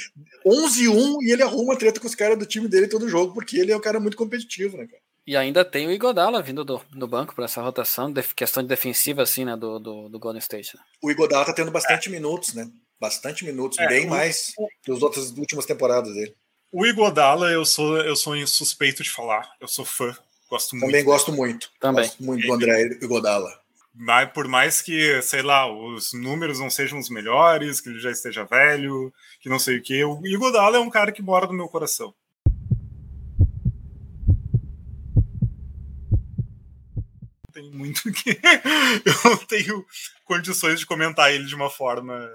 [0.45, 3.73] 11-1 e ele arruma treta com os caras do time dele todo jogo, porque ele
[3.73, 5.01] é um cara muito competitivo, né, cara?
[5.27, 8.69] E ainda tem o Igodala vindo do, do banco para essa rotação, de, questão de
[8.69, 10.75] defensiva, assim, né, do, do, do Golden State.
[10.75, 10.81] Né?
[11.03, 12.11] O Igodala tá tendo bastante é.
[12.11, 12.71] minutos, né?
[12.99, 16.33] Bastante minutos, é, bem o, mais que as outras últimas temporadas dele.
[16.71, 19.51] O Igodala, eu sou, eu sou suspeito de falar.
[19.59, 20.15] Eu sou fã
[20.49, 20.85] Gosto muito.
[20.85, 21.71] Também gosto muito.
[21.79, 22.05] Também.
[22.05, 23.51] Gosto muito do André Igodala.
[23.93, 28.11] Mas por mais que, sei lá, os números não sejam os melhores, que ele já
[28.11, 29.11] esteja velho,
[29.41, 32.13] que não sei o que, o Igodala é um cara que mora no meu coração.
[37.57, 38.29] Tem muito que.
[39.03, 39.83] Eu não tenho
[40.23, 42.31] condições de comentar ele de uma forma.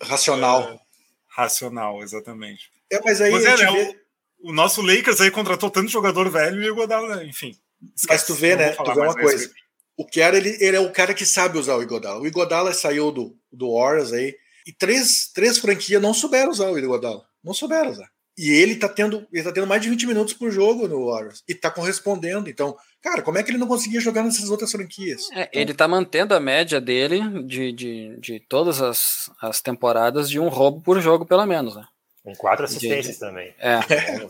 [0.00, 0.62] Racional.
[0.62, 0.80] É,
[1.28, 2.70] racional, exatamente.
[2.90, 3.30] É, mas aí.
[3.30, 4.00] Mas é, né, vê
[4.40, 7.54] o nosso Lakers aí contratou tanto jogador velho e o Godala, enfim.
[7.94, 8.70] Esquece, Mas tu vê, né?
[8.70, 9.52] Tu vê uma coisa.
[9.98, 12.22] O Kerr, ele, ele é o cara que sabe usar o Igodala.
[12.22, 14.34] O Igodala saiu do, do Warriors aí
[14.66, 17.22] e três, três franquias não souberam usar o Igodala.
[17.44, 18.10] Não souberam usar.
[18.36, 21.44] E ele tá tendo, ele tá tendo mais de 20 minutos por jogo no Warriors
[21.46, 22.48] e tá correspondendo.
[22.48, 25.30] Então, cara, como é que ele não conseguia jogar nessas outras franquias?
[25.32, 30.30] É, então, ele tá mantendo a média dele de, de, de todas as, as temporadas
[30.30, 31.84] de um roubo por jogo, pelo menos, né?
[32.24, 33.54] Com quatro assistências também.
[33.58, 33.74] É.
[33.74, 34.26] é.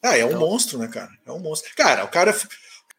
[0.00, 0.40] Ah, é um então...
[0.40, 1.10] monstro, né, cara?
[1.26, 1.72] É um monstro.
[1.76, 2.36] Cara, o cara.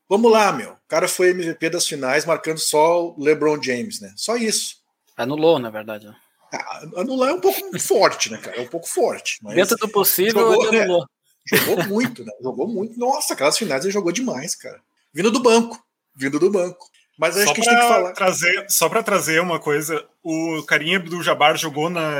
[0.10, 0.72] Vamos lá, meu.
[0.72, 4.14] O cara foi MVP das finais marcando só o LeBron James, né?
[4.18, 4.76] Só isso.
[5.16, 6.08] Anulou, na verdade.
[6.08, 6.16] Né?
[6.54, 8.58] Ah, anular é um pouco forte, né, cara?
[8.58, 9.40] É um pouco forte.
[9.54, 11.06] Dentro do possível, jogou, ele anulou.
[11.52, 12.32] É, jogou muito, né?
[12.42, 13.00] Jogou muito.
[13.00, 14.82] Nossa, aquelas finais ele jogou demais, cara.
[15.14, 15.82] Vindo do banco.
[16.16, 16.90] Vindo do banco.
[17.18, 18.12] Mas acho só que a gente tem que falar.
[18.14, 22.20] Trazer, só para trazer uma coisa, o Carinha do Jabbar jogou na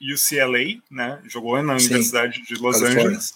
[0.00, 1.20] UCLA, né?
[1.26, 3.34] Jogou na Sim, Universidade de Los Angeles.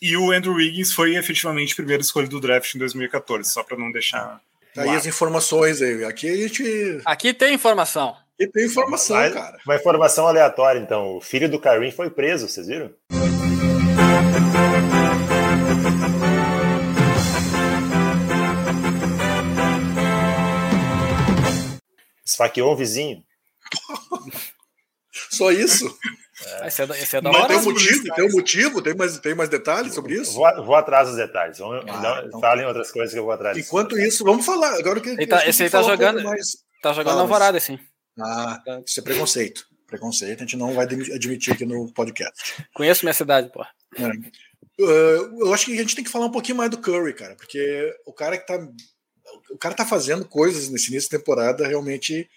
[0.00, 3.78] E o Andrew Wiggins foi efetivamente a primeira escolha do draft em 2014, só para
[3.78, 4.40] não deixar.
[4.74, 6.04] Tá aí as informações aí.
[6.04, 7.00] Aqui a gente.
[7.04, 8.14] Aqui tem informação.
[8.34, 9.58] Aqui tem informação, Mas, cara.
[9.64, 11.16] Uma informação aleatória, então.
[11.16, 12.92] O filho do Karim foi preso, vocês viram?
[22.36, 23.24] Esfaqueou um vizinho.
[25.30, 25.86] Só isso?
[26.60, 26.68] É.
[26.68, 27.48] Esse, é, esse é da hora.
[27.48, 30.34] Tem um motivo, tem um motivo, tem mais, tem mais detalhes sobre isso?
[30.34, 31.58] Vou, vou atrás dos detalhes.
[31.58, 32.38] Vamos, ah, então...
[32.38, 33.56] Falem outras coisas que eu vou atrás.
[33.56, 34.78] Enquanto isso, vamos falar.
[34.78, 36.58] Agora que, ele tá, esse aí tá jogando, mais...
[36.82, 37.78] tá jogando alvorada, assim.
[38.20, 39.66] Ah, isso é preconceito.
[39.86, 42.66] Preconceito, a gente não vai admitir aqui no podcast.
[42.74, 43.64] Conheço minha cidade, pô.
[43.96, 44.08] É.
[44.78, 47.34] Uh, eu acho que a gente tem que falar um pouquinho mais do Curry, cara,
[47.34, 48.58] porque o cara que tá.
[49.50, 52.28] O cara tá fazendo coisas nesse início de temporada realmente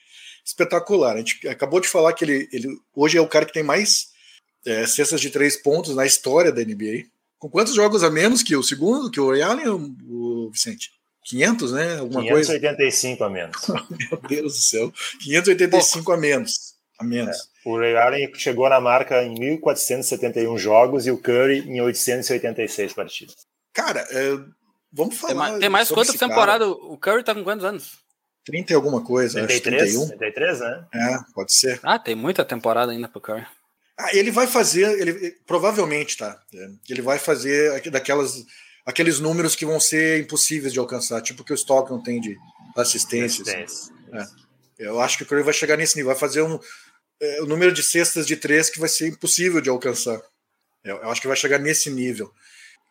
[0.46, 1.16] espetacular.
[1.16, 4.10] A gente acabou de falar que ele, ele hoje é o cara que tem mais
[4.66, 7.06] é, cestas de três pontos na história da NBA.
[7.38, 10.92] Com quantos jogos a menos que o segundo, que o Ray Allen, o, Vicente?
[11.26, 12.00] 500, né?
[12.00, 13.26] Alguma 585 coisa?
[13.26, 13.68] a menos.
[14.10, 14.94] Meu Deus do céu.
[15.22, 16.76] 585 a menos.
[16.98, 17.38] A menos.
[17.38, 17.70] É.
[17.70, 23.36] O Ray Allen chegou na marca em 1.471 jogos e o Curry em 886 partidas.
[23.74, 24.38] Cara, é,
[24.92, 25.30] vamos falar.
[25.30, 26.68] Tem mais, tem mais quantas temporadas?
[26.68, 27.98] O Curry tá com quantos anos?
[28.46, 30.18] 30 e alguma coisa, 33, acho 31.
[30.18, 30.86] 33, né?
[30.94, 31.80] É, pode ser.
[31.84, 33.46] Ah, tem muita temporada ainda pro Curry.
[33.98, 36.40] Ah, ele vai fazer, ele provavelmente, tá?
[36.54, 38.46] É, ele vai fazer daquelas
[38.86, 42.36] aqueles números que vão ser impossíveis de alcançar, tipo que o Stockton tem de
[42.76, 43.48] assistências.
[43.48, 43.94] Assistência.
[44.14, 44.26] É.
[44.80, 46.60] Eu acho que o Curry vai chegar nesse nível, vai fazer um
[47.22, 50.20] é, o número de cestas de três que vai ser impossível de alcançar.
[50.84, 52.32] Eu, eu acho que vai chegar nesse nível.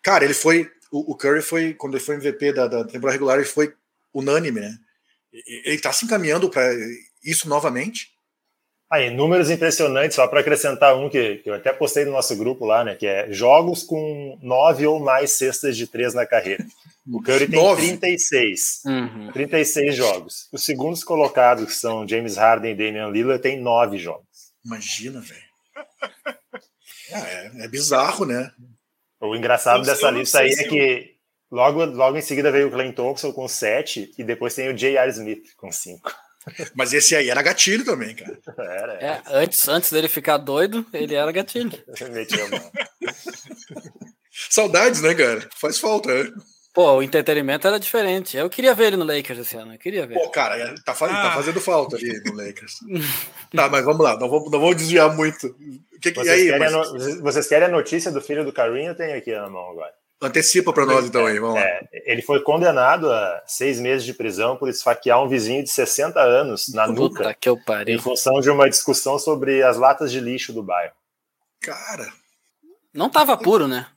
[0.03, 3.37] Cara, ele foi o, o Curry foi quando ele foi MVP da, da temporada regular,
[3.37, 3.75] ele foi
[4.13, 4.75] unânime, né?
[5.33, 6.65] Ele está se encaminhando para
[7.23, 8.11] isso novamente?
[8.91, 12.65] Aí, números impressionantes, só para acrescentar um que, que, eu até postei no nosso grupo
[12.65, 12.95] lá, né?
[12.95, 16.65] Que é jogos com nove ou mais cestas de três na carreira.
[17.07, 17.83] O Curry tem nove.
[17.99, 18.83] 36.
[18.87, 19.31] Uhum.
[19.33, 20.49] 36 jogos.
[20.51, 24.27] Os segundos colocados, que são James Harden e Damian Lillard, tem nove jogos.
[24.65, 25.49] Imagina, velho.
[27.13, 28.51] é, é, bizarro, né?
[29.21, 31.19] O engraçado dessa lista aí é que
[31.51, 35.11] Logo, logo em seguida veio o Clay Thompson com 7 e depois tem o J.R.
[35.11, 36.15] Smith com 5.
[36.77, 38.39] Mas esse aí era gatilho também, cara.
[38.59, 39.05] Era, era.
[39.05, 41.73] É, antes, antes dele ficar doido, ele era gatilho.
[44.51, 45.49] Saudades, né, cara?
[45.57, 46.31] Faz falta, né?
[46.79, 48.37] Pô, o entretenimento era diferente.
[48.37, 49.75] Eu queria ver ele no Lakers esse ano.
[49.75, 50.15] Eu queria ver.
[50.15, 51.23] Pô, cara, tá, faz, tá ah.
[51.25, 52.79] tá fazendo falta ali no Lakers.
[53.53, 55.53] tá, mas vamos lá, não vamos, não vamos desviar muito.
[56.01, 57.21] Que, vocês, aí, querem mas...
[57.21, 58.91] vocês querem a notícia do filho do Carinho?
[58.91, 59.93] Eu tenho aqui na mão agora.
[60.23, 61.67] Antecipa para nós então aí, vamos lá.
[61.67, 66.21] É, ele foi condenado a seis meses de prisão por esfaquear um vizinho de 60
[66.21, 67.97] anos na Puta nuca que eu parei.
[67.97, 70.95] em função de uma discussão sobre as latas de lixo do bairro.
[71.61, 72.07] Cara.
[72.95, 73.89] Não tava puro, né?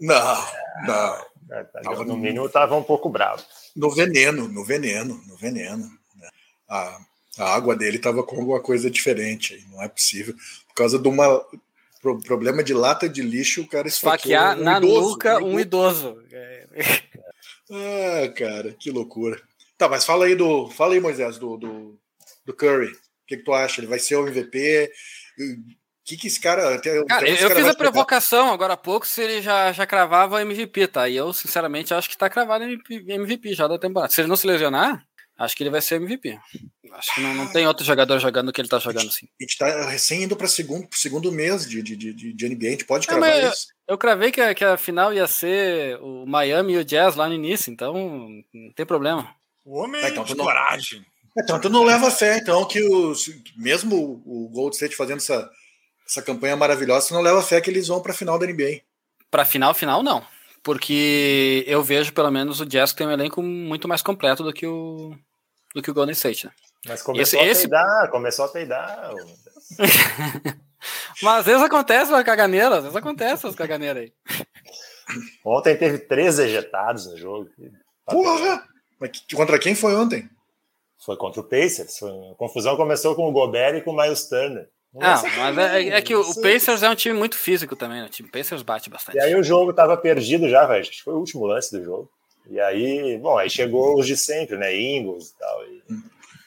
[0.00, 0.46] Não,
[0.86, 1.31] não.
[1.52, 3.42] É, tá, tava no mínimo tava um pouco bravo.
[3.76, 5.86] No veneno, no veneno, no veneno.
[6.16, 6.28] Né?
[6.68, 6.98] A,
[7.38, 10.34] a água dele tava com alguma coisa diferente, não é possível.
[10.68, 11.44] Por causa de uma
[12.00, 16.22] pro, problema de lata de lixo, o cara esfaquear um na idoso, nuca um idoso.
[17.70, 19.40] ah, cara, que loucura.
[19.76, 21.98] Tá, mas fala aí do, fala aí Moisés do, do,
[22.46, 22.92] do Curry.
[22.92, 23.80] O que, que tu acha?
[23.80, 24.90] Ele vai ser o MVP?
[26.04, 26.78] Que, que esse cara.
[26.80, 28.54] Cara, eu, cara fiz a provocação pegar?
[28.54, 31.08] agora há pouco se ele já, já cravava MVP, tá?
[31.08, 34.12] E eu, sinceramente, acho que tá cravado MVP, MVP já da temporada.
[34.12, 35.04] Se ele não se lesionar,
[35.38, 36.38] acho que ele vai ser MVP.
[36.92, 39.26] Acho que não, não tem outro jogador jogando o que ele tá jogando assim.
[39.40, 42.70] A gente tá recém indo para segundo, segundo mês de, de, de, de NBA, a
[42.70, 43.68] gente pode cravar não, isso.
[43.88, 47.16] Eu, eu cravei que a, que a final ia ser o Miami e o Jazz
[47.16, 47.94] lá no início, então
[48.52, 49.34] não tem problema.
[49.64, 51.04] O homem é, então, de coragem.
[51.38, 55.48] Então tu não leva fé, então, que os, mesmo o Gold State fazendo essa
[56.12, 58.82] essa campanha maravilhosa, você não leva fé que eles vão para a final da NBA.
[59.30, 60.22] Para final, final não.
[60.62, 64.66] Porque eu vejo pelo menos o Jazz tem um elenco muito mais completo do que
[64.66, 65.16] o
[65.74, 66.46] do que o Golden State.
[66.46, 66.52] Né?
[66.86, 68.10] Mas começou esse, a peidar, esse...
[68.10, 69.10] começou a peidar.
[71.22, 74.12] Mas às vezes acontece uma caganeira, às vezes acontece as caganeiras aí.
[75.44, 77.48] Ontem teve três ejetados no jogo.
[78.06, 78.64] Porra!
[79.00, 80.30] Mas contra quem foi ontem?
[81.04, 81.98] Foi contra o Pacers.
[81.98, 82.10] Foi...
[82.30, 84.68] A confusão começou com o Gobert e com o Miles Turner.
[84.94, 88.06] Não, mas é, é, que o, o Pacers é um time muito físico também, né?
[88.06, 89.16] O time Pacers bate bastante.
[89.16, 90.82] E aí o jogo tava perdido já, velho.
[90.82, 92.10] Acho que foi o último lance do jogo.
[92.50, 94.76] E aí, bom, aí chegou os de sempre, né?
[94.76, 95.64] Ingles e tal.
[95.64, 95.82] E...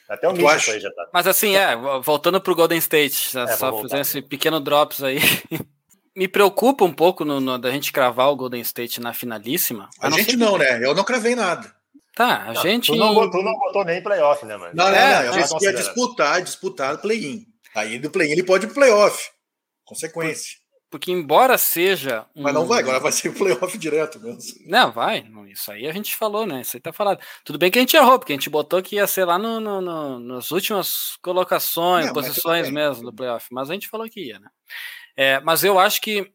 [0.07, 1.07] Até o Mitchell aí já tá.
[1.11, 5.17] Mas assim, é, voltando pro Golden State, é, só fazer esse pequeno drops aí.
[6.15, 9.89] Me preocupa um pouco no, no, da gente cravar o Golden State na finalíssima.
[9.99, 10.79] A, gente não, né?
[10.81, 11.73] Eu não cravei nada.
[12.15, 12.91] Tá, a não, gente.
[12.91, 14.71] Tu não, tu não botou nem playoff, né, mano?
[14.73, 15.33] Não, não, é, não.
[15.33, 17.45] Eu disse que ia disputar, disputar play-in.
[17.75, 19.29] Aí do play ele pode ir pro playoff.
[19.83, 20.57] Consequência.
[20.89, 22.25] Porque, embora seja.
[22.33, 22.43] Um...
[22.43, 24.39] Mas não vai, agora vai ser playoff direto mesmo.
[24.65, 25.27] Não, vai.
[25.49, 26.61] Isso aí a gente falou, né?
[26.61, 27.19] Isso aí tá falado.
[27.43, 29.59] Tudo bem que a gente errou, porque a gente botou que ia ser lá no,
[29.59, 33.47] no, no nas últimas colocações, não, posições mesmo do playoff.
[33.51, 34.47] Mas a gente falou que ia, né?
[35.17, 36.31] É, mas eu acho que,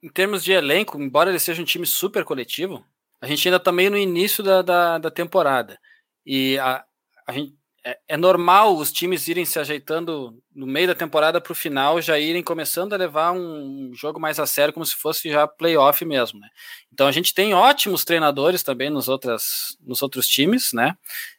[0.00, 2.84] em termos de elenco, embora ele seja um time super coletivo,
[3.20, 5.76] a gente ainda tá meio no início da, da, da temporada.
[6.24, 6.84] E a,
[7.26, 11.52] a gente é, é, normal os times irem se ajeitando no meio da temporada para
[11.52, 15.30] o final, já irem começando a levar um jogo mais a sério, como se fosse
[15.30, 16.40] já playoff mesmo.
[16.40, 16.48] Né?
[16.92, 20.96] Então a gente tem ótimos treinadores também nos, outras, nos outros times, né?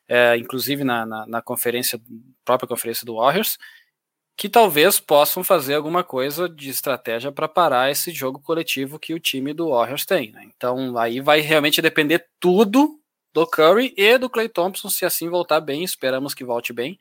[0.08, 2.02] É, inclusive na, na, na, conferência,
[2.44, 3.60] própria conferência do Warriors,
[4.36, 9.20] que talvez possam fazer alguma coisa de estratégia para parar esse jogo coletivo que o
[9.20, 10.32] time do Warriors tem.
[10.32, 10.50] Né?
[10.56, 13.00] Então aí vai realmente depender tudo
[13.34, 16.98] do Curry e do Clay Thompson, se assim voltar bem, esperamos que volte bem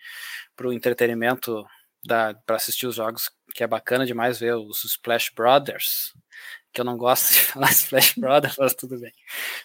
[0.54, 1.64] para o entretenimento
[2.06, 6.12] para assistir os jogos, que é bacana demais ver os Splash Brothers,
[6.72, 9.12] que eu não gosto de falar Splash Brothers, mas tudo bem.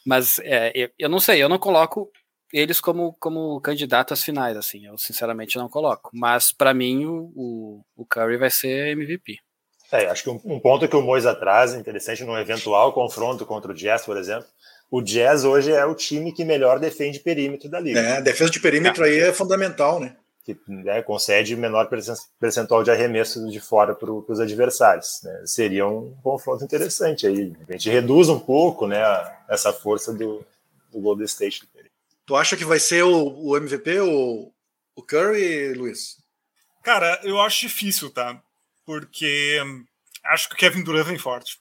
[0.05, 2.11] Mas é, eu, eu, não sei, eu não coloco
[2.51, 6.11] eles como, como candidato às finais, assim, eu sinceramente não coloco.
[6.13, 9.39] Mas para mim o, o, Curry vai ser MVP.
[9.91, 13.71] É, acho que um, um ponto que o Moisa traz, interessante, num eventual confronto contra
[13.71, 14.47] o Jazz, por exemplo,
[14.93, 17.99] o Jazz hoje é o time que melhor defende perímetro da liga.
[17.99, 19.09] É, a defesa de perímetro é.
[19.09, 20.15] aí é fundamental, né?
[20.43, 21.89] Que né, concede menor
[22.39, 25.19] percentual de arremesso de fora para os adversários.
[25.23, 25.41] Né?
[25.47, 27.53] Seria um confronto interessante aí.
[27.67, 29.01] A gente reduz um pouco né,
[29.49, 30.45] essa força do,
[30.91, 31.67] do Golden State.
[32.23, 34.51] Tu acha que vai ser o, o MVP, o,
[34.95, 36.17] o Curry, Luiz?
[36.83, 38.39] Cara, eu acho difícil, tá?
[38.85, 39.85] Porque hum,
[40.25, 41.57] acho que o Kevin Durant vem forte.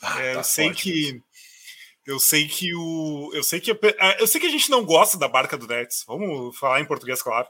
[0.00, 1.22] Ah, é, tá eu sei forte, que
[2.06, 3.30] eu sei que o.
[3.32, 3.70] Eu sei que.
[4.18, 6.04] Eu sei que a gente não gosta da barca do Nets.
[6.06, 7.46] Vamos falar em português, claro.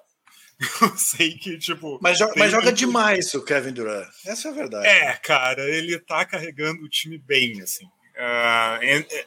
[0.81, 1.99] Eu sei que, tipo.
[2.01, 4.09] Mas, joga, mas joga demais o Kevin Durant.
[4.25, 4.87] Essa é a verdade.
[4.87, 7.85] É, cara, ele tá carregando o time bem, assim.
[7.87, 9.27] Uh, é, é,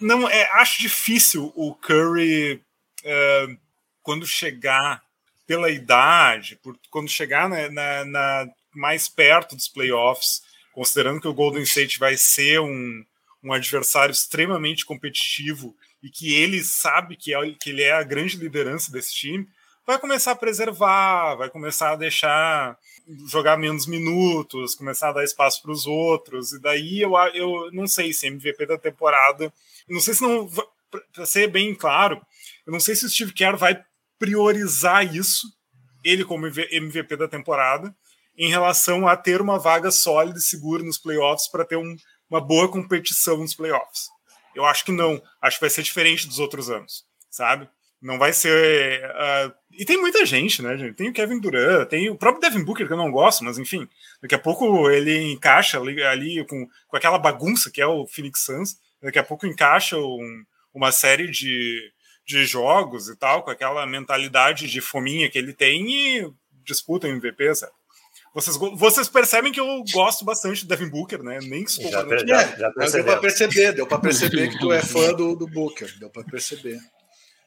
[0.00, 2.62] não, é, acho difícil o Curry,
[3.04, 3.58] uh,
[4.02, 5.02] quando chegar
[5.46, 11.34] pela idade, por, quando chegar na, na, na, mais perto dos playoffs, considerando que o
[11.34, 13.04] Golden State vai ser um
[13.44, 18.36] um adversário extremamente competitivo e que ele sabe que, é, que ele é a grande
[18.36, 19.46] liderança desse time,
[19.86, 22.78] vai começar a preservar, vai começar a deixar
[23.30, 26.52] jogar menos minutos, começar a dar espaço para os outros.
[26.52, 29.52] E daí eu, eu não sei se MVP da temporada.
[29.88, 30.48] Não sei se não.
[31.12, 32.24] Para ser bem claro,
[32.64, 33.84] eu não sei se o Steve Kerr vai
[34.16, 35.48] priorizar isso,
[36.04, 37.94] ele como MVP da temporada,
[38.38, 41.96] em relação a ter uma vaga sólida e segura nos playoffs para ter um,
[42.34, 44.10] uma boa competição nos playoffs.
[44.54, 45.22] Eu acho que não.
[45.40, 47.68] Acho que vai ser diferente dos outros anos, sabe?
[48.02, 49.04] Não vai ser.
[49.04, 50.94] Uh, e tem muita gente, né, gente?
[50.94, 53.88] Tem o Kevin Durant, tem o próprio Devin Booker, que eu não gosto, mas enfim.
[54.20, 58.44] Daqui a pouco ele encaixa ali, ali com, com aquela bagunça que é o Phoenix
[58.44, 58.76] Suns.
[59.00, 61.80] Daqui a pouco encaixa um, uma série de,
[62.26, 66.32] de jogos e tal, com aquela mentalidade de fominha que ele tem e
[66.64, 67.72] disputa MVP, sabe?
[68.34, 71.38] Vocês, vocês percebem que eu gosto bastante do Devin Booker, né?
[71.42, 75.12] Nem se já, já, já Deu para perceber, deu para perceber que tu é fã
[75.12, 76.80] do, do Booker, deu para perceber.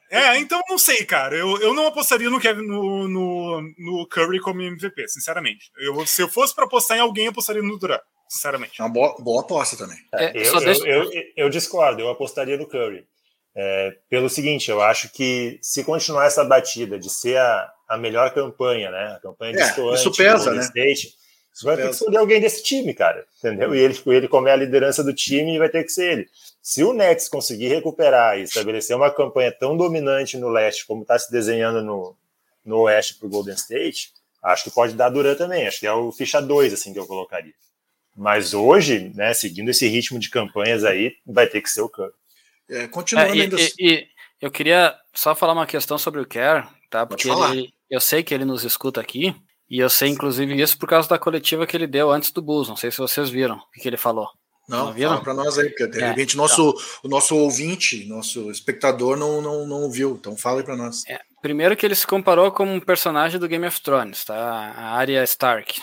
[0.10, 1.36] É, então não sei, cara.
[1.36, 5.70] Eu, eu não apostaria no Kevin no, no, no Curry como MVP, sinceramente.
[5.78, 8.80] Eu, se eu fosse para apostar em alguém, eu apostaria no Durant, sinceramente.
[8.80, 9.98] É uma boa, boa aposta também.
[10.14, 10.88] É, eu, deixa...
[10.88, 13.06] eu, eu, eu, discordo, eu apostaria no Curry.
[13.54, 18.34] É, pelo seguinte, eu acho que se continuar essa batida de ser a, a melhor
[18.34, 19.16] campanha, né?
[19.16, 20.62] A campanha de é, isso pesa, né?
[20.62, 21.16] State,
[21.54, 23.26] você vai ter que escolher alguém desse time, cara.
[23.40, 23.74] Entendeu?
[23.74, 26.30] E ele, ele como é a liderança do time, vai ter que ser ele.
[26.62, 31.18] Se o Nets conseguir recuperar e estabelecer uma campanha tão dominante no leste como está
[31.18, 32.16] se desenhando no,
[32.64, 34.12] no oeste para o Golden State,
[34.44, 35.68] acho que pode dar Duran também.
[35.68, 37.54] Acho que é o ficha 2 assim, que eu colocaria.
[38.16, 42.12] Mas hoje, né, seguindo esse ritmo de campanhas aí, vai ter que ser o Curry.
[42.70, 43.56] É, continuando é, e, ainda...
[43.60, 44.08] e, e,
[44.42, 47.06] eu queria só falar uma questão sobre o Kerr, tá?
[47.06, 49.36] Porque ele, eu sei que ele nos escuta aqui,
[49.70, 52.70] e eu sei inclusive isso por causa da coletiva que ele deu antes do Bulls.
[52.70, 54.30] Não sei se vocês viram o que ele falou.
[54.68, 56.84] Não, não fala para nós aí, porque de é, repente nosso, então.
[57.04, 61.04] o nosso ouvinte, nosso espectador não, não, não viu, então fala aí para nós.
[61.08, 64.36] É, primeiro que ele se comparou com um personagem do Game of Thrones, tá?
[64.36, 65.82] A Arya Stark.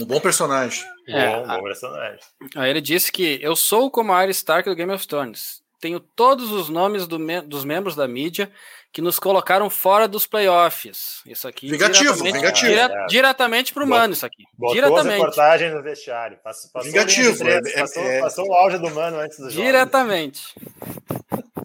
[0.00, 0.84] Um bom personagem.
[1.06, 2.18] É, bom, bom personagem.
[2.56, 5.62] Aí ele disse que eu sou como a Arya Stark do Game of Thrones.
[5.80, 8.50] Tenho todos os nomes do me dos membros da mídia
[8.94, 11.20] que nos colocaram fora dos playoffs.
[11.26, 11.68] Isso aqui.
[11.68, 12.72] Vingativo, diretamente, vingativo.
[12.72, 13.06] Dire, é.
[13.06, 14.44] Diretamente para o Mano, isso aqui.
[14.56, 15.18] Botou diretamente.
[15.18, 16.38] reportagem no vestiário.
[16.44, 17.36] Passou, passou vingativo.
[17.36, 19.66] Três, é, passou, é, passou, o auge do Mano antes do jogo.
[19.66, 20.54] Diretamente.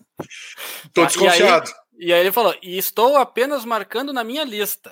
[0.92, 1.70] Tô desconfiado.
[2.00, 4.92] E aí, e aí ele falou: e estou apenas marcando na minha lista.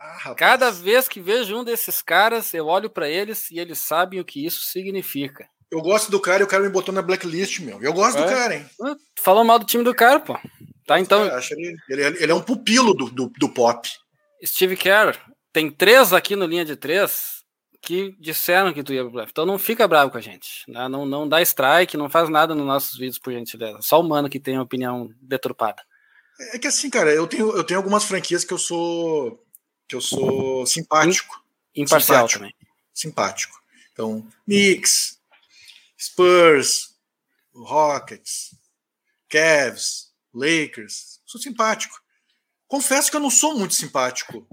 [0.00, 4.18] Ah, Cada vez que vejo um desses caras, eu olho para eles e eles sabem
[4.18, 5.46] o que isso significa.
[5.70, 7.82] Eu gosto do cara e o cara me botou na blacklist, meu.
[7.82, 8.22] Eu gosto é.
[8.22, 8.66] do cara, hein?
[9.20, 10.38] Falou mal do time do cara, pô.
[10.86, 11.24] Tá, então.
[11.50, 13.88] Ele, ele, ele, é um pupilo do, do, do, pop.
[14.44, 15.18] Steve Kerr,
[15.52, 17.42] tem três aqui no linha de três
[17.82, 19.32] que disseram que tu ia pro playoff.
[19.32, 20.64] Então não fica bravo com a gente.
[20.68, 20.88] Né?
[20.88, 23.78] Não, não dá strike, não faz nada nos nossos vídeos, por gentileza.
[23.82, 25.82] Só o mano que tem a opinião deturpada.
[26.52, 29.42] É que assim, cara, eu tenho, eu tenho algumas franquias que eu sou.
[29.88, 31.42] que eu sou simpático.
[31.74, 32.54] Imparcial simpático, também.
[32.94, 33.60] Simpático.
[33.92, 35.18] Então, Knicks,
[35.98, 36.94] Spurs,
[37.54, 38.54] Rockets,
[39.28, 40.05] Cavs,
[40.36, 41.20] Lakers.
[41.24, 41.96] Sou simpático.
[42.68, 44.46] Confesso que eu não sou muito simpático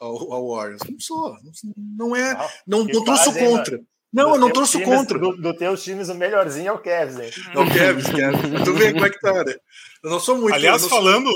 [0.00, 0.82] ao, ao Warriors.
[0.88, 1.36] Não sou.
[1.76, 2.34] Não é.
[2.66, 3.80] Não, não trouxe o contra.
[4.12, 5.18] Não, do eu não trouxe o contra.
[5.18, 7.30] Do, do teus times, o melhorzinho é o Cavs, hein?
[7.52, 8.64] É o Cavs, Cavs.
[8.64, 9.56] Tu vê como é que tá, né?
[10.04, 10.54] Eu não sou muito.
[10.54, 11.30] Aliás, falando,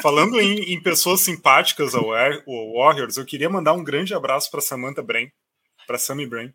[0.00, 4.62] falando em, em, pessoas simpáticas ao, ao Warriors, eu queria mandar um grande abraço para
[4.62, 5.30] Samantha Brain,
[5.86, 6.50] para Sammy Brain,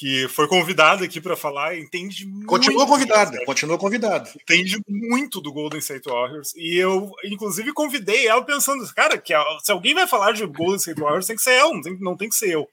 [0.00, 2.46] que foi convidada aqui para falar, entende muito.
[2.46, 4.32] Continua convidada, continua convidada.
[4.34, 6.54] Entende muito do Golden State Warriors.
[6.56, 10.98] E eu, inclusive, convidei ela pensando, cara, que se alguém vai falar de Golden State
[10.98, 12.66] Warriors, tem que ser ela, não tem, não tem que ser eu.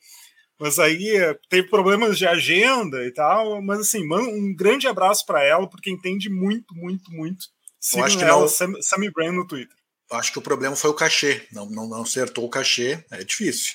[0.57, 1.17] Mas aí
[1.49, 3.61] teve problemas de agenda e tal.
[3.61, 7.47] Mas assim, um grande abraço para ela, porque entende muito, muito, muito.
[7.77, 8.81] Sigam acho que ela, não...
[8.81, 9.75] Sammy Brand no Twitter.
[10.13, 11.45] Acho que o problema foi o cachê.
[11.51, 13.73] Não, não, não acertou o cachê, é difícil.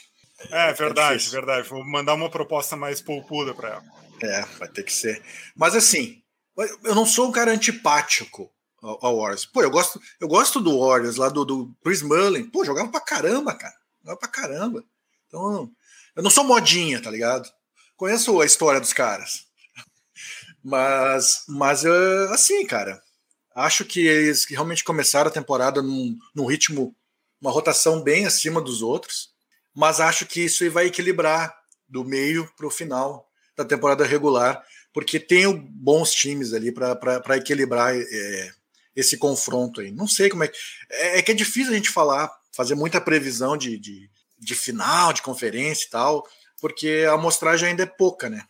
[0.51, 1.69] É, verdade, é verdade.
[1.69, 3.85] Vou mandar uma proposta mais poupuda para ela.
[4.23, 5.23] É, vai ter que ser.
[5.57, 6.23] Mas assim,
[6.85, 9.47] eu não sou um cara antipático ao, ao Warriors.
[9.47, 12.49] Pô, eu gosto, eu gosto do Warriors lá do, do Chris Mullin.
[12.49, 13.75] Pô, jogava pra caramba, cara.
[14.01, 14.85] Jogava pra caramba.
[15.27, 15.71] Então,
[16.15, 17.49] eu não sou modinha, tá ligado?
[17.97, 19.47] Conheço a história dos caras.
[20.63, 21.85] Mas, mas
[22.31, 23.03] assim, cara,
[23.55, 26.95] acho que eles realmente começaram a temporada num, num ritmo,
[27.41, 29.32] uma rotação bem acima dos outros
[29.75, 31.55] mas acho que isso vai equilibrar
[31.89, 34.63] do meio para o final da temporada regular,
[34.93, 38.53] porque tem bons times ali para equilibrar é,
[38.95, 39.91] esse confronto aí.
[39.91, 40.51] Não sei como é.
[40.91, 45.13] É, é, que é difícil a gente falar, fazer muita previsão de, de, de final,
[45.13, 46.27] de conferência e tal,
[46.61, 48.45] porque a amostragem ainda é pouca, né?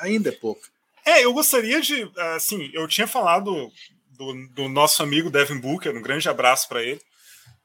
[0.00, 0.68] Ainda é pouca.
[1.04, 2.10] É, eu gostaria de.
[2.34, 3.70] Assim, eu tinha falado
[4.10, 7.00] do, do nosso amigo Devin Booker, um grande abraço para ele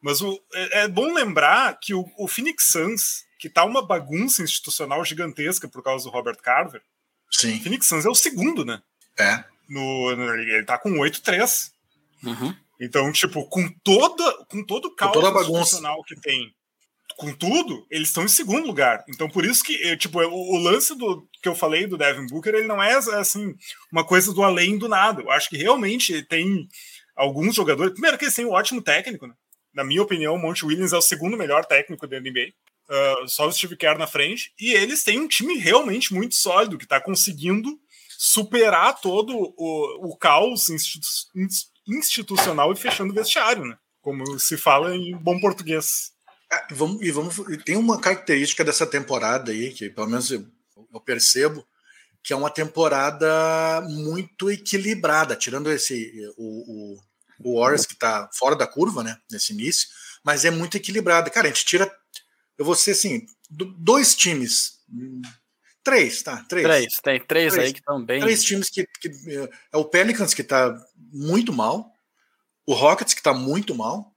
[0.01, 4.43] Mas o, é, é bom lembrar que o, o Phoenix Suns, que tá uma bagunça
[4.43, 6.81] institucional gigantesca por causa do Robert Carver,
[7.31, 7.59] Sim.
[7.59, 8.81] Phoenix Suns é o segundo, né?
[9.19, 9.43] É.
[9.69, 11.71] No, no ele tá com 8-3.
[12.23, 12.55] Uhum.
[12.79, 15.61] Então, tipo, com toda com todo o caos toda a bagunça.
[15.61, 16.53] institucional que tem,
[17.17, 19.03] com tudo, eles estão em segundo lugar.
[19.09, 22.27] Então, por isso que, eh, tipo, o, o lance do que eu falei do Devin
[22.27, 23.55] Booker, ele não é assim
[23.91, 25.21] uma coisa do além do nada.
[25.21, 26.67] Eu acho que realmente tem
[27.15, 27.93] alguns jogadores.
[27.93, 29.33] Primeiro que eles têm um ótimo técnico, né?
[29.77, 32.51] Na minha opinião, o Monte Williams é o segundo melhor técnico da NBA.
[32.89, 34.51] Uh, só o Steve Kerr na frente.
[34.59, 37.79] E eles têm um time realmente muito sólido, que está conseguindo
[38.17, 41.37] superar todo o, o caos institu
[41.87, 43.77] institucional e fechando o vestiário, né?
[44.01, 46.11] Como se fala em bom português.
[46.51, 50.45] É, vamos, e vamos, tem uma característica dessa temporada aí, que pelo menos eu,
[50.91, 51.65] eu percebo,
[52.23, 56.99] que é uma temporada muito equilibrada, tirando esse o, o,
[57.43, 59.87] o Warriors que está fora da curva, né, nesse início,
[60.23, 61.29] mas é muito equilibrada.
[61.29, 61.91] Cara, a gente tira,
[62.57, 64.79] eu vou ser assim, dois times,
[65.83, 66.43] três, tá?
[66.49, 66.65] Três.
[66.65, 68.19] Três, tem três, três aí que estão bem.
[68.19, 69.09] Três times que, que
[69.71, 70.75] é o Pelicans que está
[71.11, 71.91] muito mal,
[72.65, 74.13] o Rockets que está muito mal,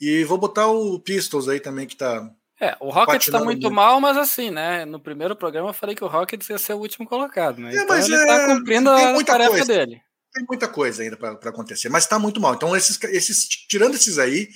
[0.00, 2.30] e vou botar o Pistols aí também que está
[2.60, 4.84] é, o Rockets tá muito, muito, mal, mas assim, né?
[4.84, 7.72] No primeiro programa eu falei que o Rockets ia ser o último colocado, né?
[7.72, 9.66] É, então ele é, tá cumprindo a tarefa coisa.
[9.66, 10.02] dele.
[10.32, 12.54] Tem muita coisa ainda para acontecer, mas tá muito mal.
[12.54, 14.48] Então, esses, esses tirando esses aí,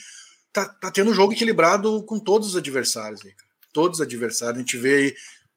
[0.52, 3.32] tá, tá tendo um jogo equilibrado com todos os adversários aí,
[3.72, 4.56] Todos os adversários.
[4.56, 5.14] A gente vê aí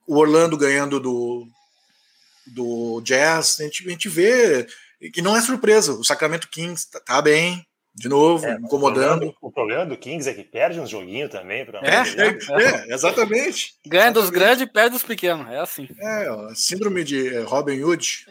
[0.07, 1.45] o Orlando ganhando do,
[2.47, 4.67] do Jazz, a gente, a gente vê
[5.13, 5.93] que não é surpresa.
[5.93, 9.27] O Sacramento Kings tá, tá bem, de novo, é, incomodando.
[9.27, 11.65] O problema, o problema, do Kings é que perde uns joguinhos também.
[11.65, 13.75] Pra é, é, é, exatamente.
[13.87, 15.87] Ganha dos grandes e perde dos pequenos, é assim.
[15.99, 18.25] É, ó, síndrome de eh, Robin Hood.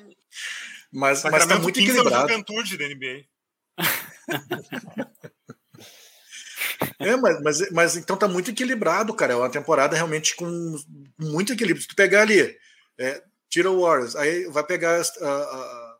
[0.94, 2.28] Mas, mas tá muito equilibrado.
[2.28, 3.24] É juventude da NBA.
[7.00, 9.32] é, mas, mas, mas então tá muito equilibrado, cara.
[9.32, 10.76] É uma temporada realmente com
[11.18, 11.82] muito equilíbrio.
[11.82, 12.56] Se tu pegar ali,
[12.96, 15.94] é, tira o Warriors, aí vai pegar uh, uh,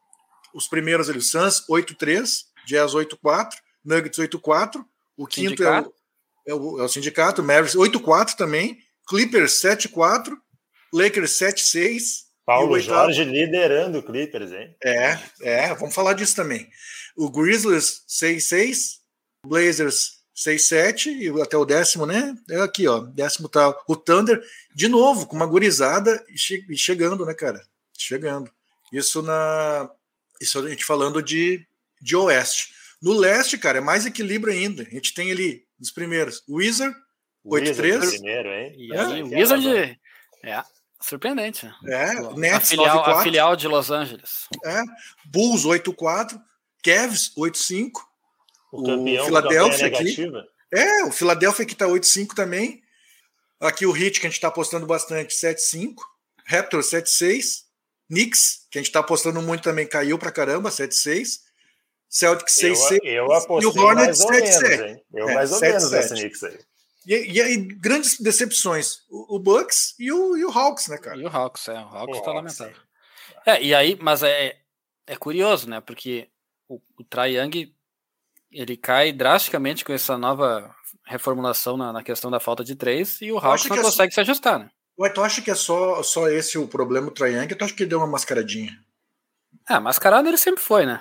[0.55, 4.85] os primeiros ali, o Suns, 8-3 Jazz 8-4, Nuggets 8-4,
[5.17, 5.93] o quinto é o,
[6.47, 10.33] é o, é o, sindicato, Mavericks 8-4 também, Clippers 7-4,
[10.93, 12.25] Lakers 7-6.
[12.45, 14.77] Paulo Jorge liderando o Clippers, hein?
[14.83, 16.69] É, é, vamos falar disso também.
[17.17, 18.99] O Grizzlies 6-6,
[19.47, 22.37] Blazers 6-7 e até o décimo, né?
[22.51, 23.01] É aqui, ó.
[23.01, 24.43] Décimo tá o Thunder,
[24.75, 27.65] de novo, com uma gurizada e, che chegando, né, cara?
[27.97, 28.51] Chegando.
[28.93, 29.89] Isso na.
[30.41, 31.67] Isso a gente falando de
[32.05, 32.75] de oeste.
[33.01, 34.83] No leste, cara, é mais equilíbrio ainda.
[34.83, 36.95] A gente tem ali nos primeiros Wizard,
[37.45, 38.11] 8-3.
[38.11, 38.75] Primeiro, hein?
[38.77, 39.99] E aí, é, Wizard.
[40.43, 40.65] É,
[41.05, 41.71] surpreendente.
[41.87, 44.49] É, Nets, a filial, a filial de Los Angeles.
[44.65, 44.83] É,
[45.27, 46.41] Bulls 8-4,
[46.83, 47.91] Cavs 8-5.
[48.73, 50.17] O, o campeão, Philadelphia aqui.
[50.73, 52.83] É, o Philadelphia que tá 8-5 também.
[53.61, 55.95] Aqui o Heat, que a gente tá apostando bastante, 7-5.
[56.47, 57.65] Raptors 7-6.
[58.09, 61.41] Knicks, que a gente tá apostando muito também, caiu pra caramba, 7-6.
[62.09, 65.69] Celtic 6 eu, eu apostei e o Hornets 7 7 Eu é, mais ou 7,
[65.69, 65.93] menos 7.
[65.95, 66.59] nessa Knicks aí.
[67.07, 69.03] E, e aí, grandes decepções.
[69.11, 71.17] O, o, Bucks e o, e o Hawks, né, cara?
[71.17, 71.75] E o Hawks, é.
[71.75, 72.77] O Hawks o tá lamentável.
[73.47, 74.57] É, e aí, mas é,
[75.07, 75.81] é curioso, né?
[75.81, 76.29] Porque
[76.69, 77.75] o, o Trae Young
[78.51, 80.75] ele cai drasticamente com essa nova
[81.05, 84.17] reformulação na, na questão da falta de três e o Hawks não é consegue só...
[84.17, 84.71] se ajustar, né?
[84.99, 87.49] Ué, tu acha que é só, só esse o problema do Trae Young?
[87.49, 88.79] Tu acha que ele deu uma mascaradinha?
[89.67, 91.01] Ah, mascarado ele sempre foi, né?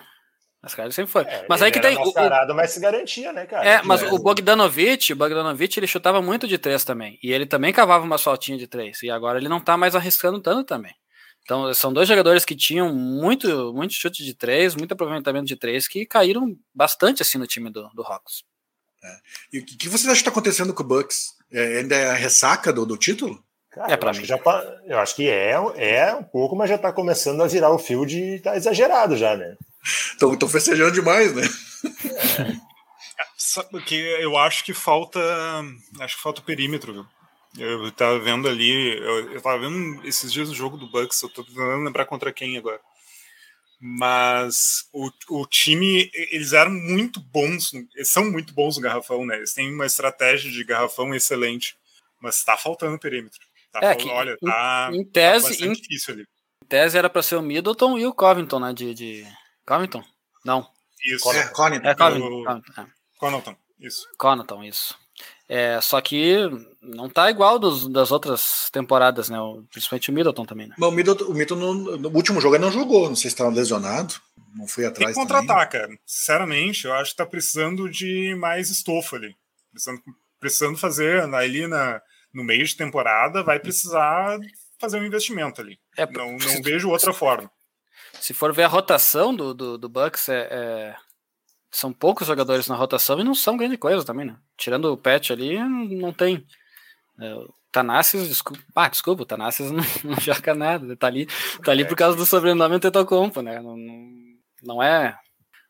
[0.64, 1.24] Mascarado sempre foi.
[1.24, 1.96] É, mas aí que tem.
[1.96, 3.68] Mascarado, o, mas se garantia, né, cara?
[3.68, 4.08] É, mas é.
[4.10, 7.20] o Bogdanovich, o Bogdanovich, ele chutava muito de três também.
[7.22, 9.04] E ele também cavava uma soltinha de três.
[9.04, 10.96] E agora ele não tá mais arriscando tanto também.
[11.42, 15.86] Então, são dois jogadores que tinham muito, muito chute de três, muito aproveitamento de três,
[15.86, 18.44] que caíram bastante assim no time do, do Hawks.
[19.04, 19.18] É.
[19.52, 21.34] E o que você acha que está acontecendo com o Bucks?
[21.52, 23.44] É, ainda é a ressaca do, do título?
[23.70, 24.24] Cara, é para mim.
[24.24, 24.40] Já
[24.86, 28.18] eu acho que é, é um pouco, mas já está começando a virar o field
[28.18, 29.58] e tá exagerado já, né?
[29.84, 31.44] Estão festejando demais, né?
[32.40, 33.80] É.
[33.86, 35.20] que eu acho que falta.
[36.00, 37.06] Acho que falta o perímetro, viu?
[37.58, 38.98] Eu tava vendo ali.
[38.98, 42.34] Eu, eu tava vendo esses dias o jogo do Bucks, eu tô tentando lembrar contra
[42.34, 42.80] quem agora.
[43.80, 49.36] Mas o, o time, eles eram muito bons, eles são muito bons no garrafão, né?
[49.36, 51.76] Eles têm uma estratégia de garrafão excelente,
[52.22, 53.42] mas tá faltando perímetro.
[53.74, 56.24] Tá é, que, olha, tá, em, em tese, tá em, difícil ali.
[56.64, 58.72] Em tese era para ser o Middleton e o Covington, né?
[58.72, 59.28] De, de,
[59.66, 60.04] Covington?
[60.46, 60.68] Não.
[61.06, 61.32] Isso.
[61.32, 61.88] É, Connaughton.
[61.88, 62.62] É Covington.
[62.78, 62.86] É.
[63.18, 64.08] Connaughton, isso.
[64.18, 64.98] Connaughton, isso.
[65.48, 66.38] É, só que
[66.82, 69.38] não tá igual dos, das outras temporadas, né?
[69.72, 70.76] Principalmente o Middleton também, né?
[70.78, 73.36] Mas o Middleton, o Middleton no, no, último jogo ele não jogou, não sei se
[73.36, 74.16] estava lesionado,
[74.56, 75.14] não foi atrás.
[75.14, 75.90] Tem que contratar, cara.
[76.06, 79.36] Sinceramente, eu acho que tá precisando de mais estofo ali.
[79.72, 80.02] Precisando,
[80.40, 82.02] precisando fazer ali na,
[82.34, 84.40] no meio de temporada, vai precisar
[84.80, 85.78] fazer um investimento ali.
[85.98, 87.52] É, não, não vejo outra forma.
[88.24, 90.96] Se for ver a rotação do, do, do Bucks, é, é,
[91.70, 94.38] são poucos jogadores na rotação e não são grande coisa também, né?
[94.58, 96.48] Tirando o Pet ali, não tem.
[97.20, 101.28] É, o Tanassis, desculpa, ah, desculpa, o Tanassis não, não joga nada, tá ali,
[101.66, 103.60] tá ali por causa do sobrenome Tetocompo, né?
[103.60, 104.10] Não, não,
[104.64, 105.20] não é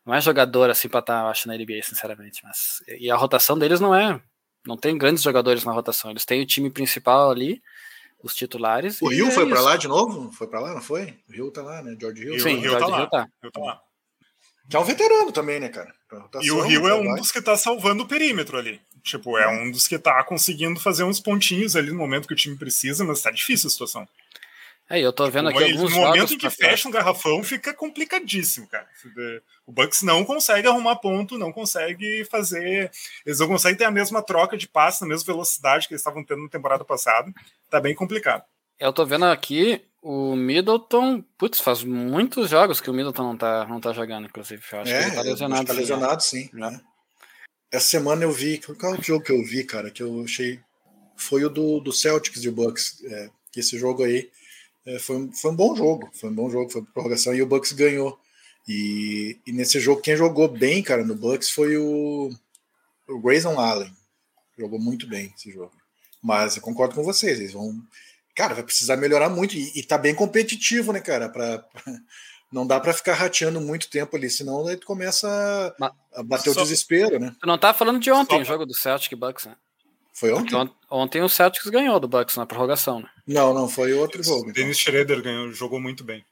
[0.06, 2.40] não é jogador assim para estar, tá, acho, na NBA, sinceramente.
[2.44, 4.22] Mas, e a rotação deles não é.
[4.64, 6.12] Não tem grandes jogadores na rotação.
[6.12, 7.60] Eles têm o time principal ali,
[8.24, 9.02] os titulares.
[9.02, 10.32] O Rio é foi para lá de novo?
[10.32, 11.14] Foi para lá, não foi?
[11.28, 11.94] O Rio tá lá, né?
[12.00, 12.40] George Hill.
[12.40, 13.06] Sim, o Rio, tá, lá.
[13.06, 13.28] Tá.
[13.42, 13.80] Rio tá lá.
[14.68, 15.94] Que é um veterano também, né, cara?
[16.40, 18.80] E o Rio é um dos que tá salvando o perímetro ali.
[19.02, 22.36] Tipo, é um dos que tá conseguindo fazer uns pontinhos ali no momento que o
[22.36, 24.08] time precisa, mas tá difícil a situação.
[24.88, 28.66] É, eu tô vendo aqui alguns No momento em que fecha um garrafão, fica complicadíssimo,
[28.66, 28.86] cara.
[29.66, 32.90] O Bucks não consegue arrumar ponto, não consegue fazer.
[33.24, 36.22] Eles não conseguem ter a mesma troca de passe, na mesma velocidade que eles estavam
[36.22, 37.32] tendo na temporada passada.
[37.70, 38.44] Tá bem complicado.
[38.78, 41.24] Eu tô vendo aqui o Middleton.
[41.38, 44.62] Putz, faz muitos jogos que o Middleton não tá, não tá jogando, inclusive.
[44.70, 45.66] Eu acho é, que ele tá lesionado.
[45.66, 46.50] Tá lesionado, sim.
[46.52, 46.78] Né?
[47.72, 48.58] Essa semana eu vi.
[48.58, 49.90] Qual é o jogo que eu vi, cara?
[49.90, 50.60] Que eu achei.
[51.16, 53.02] Foi o do, do Celtics e o Bucks.
[53.06, 54.30] É, esse jogo aí
[54.86, 57.72] é, foi, foi um bom jogo, foi um bom jogo, foi prorrogação e o Bucks
[57.72, 58.18] ganhou.
[58.68, 62.30] E, e, nesse jogo, quem jogou bem, cara, no Bucks foi o,
[63.08, 63.92] o Grayson Allen.
[64.58, 65.72] Jogou muito bem esse jogo.
[66.22, 67.74] Mas eu concordo com vocês, eles vão.
[68.34, 69.54] Cara, vai precisar melhorar muito.
[69.54, 71.28] E, e tá bem competitivo, né, cara?
[71.28, 71.82] Pra, pra
[72.50, 76.54] não dá para ficar rateando muito tempo ali, senão aí tu começa a, a bater
[76.54, 77.34] Só, o desespero, né?
[77.40, 79.56] Tu não tá falando de ontem, Só, o jogo do Celtic Bucks, né?
[80.14, 80.54] Foi ontem?
[80.54, 83.08] Ontem, ontem o Celtics ganhou do Bucks na prorrogação, né?
[83.26, 84.42] Não, não, foi outro jogo.
[84.42, 84.52] Então.
[84.52, 86.24] Dennis Schroeder ganhou, jogou muito bem.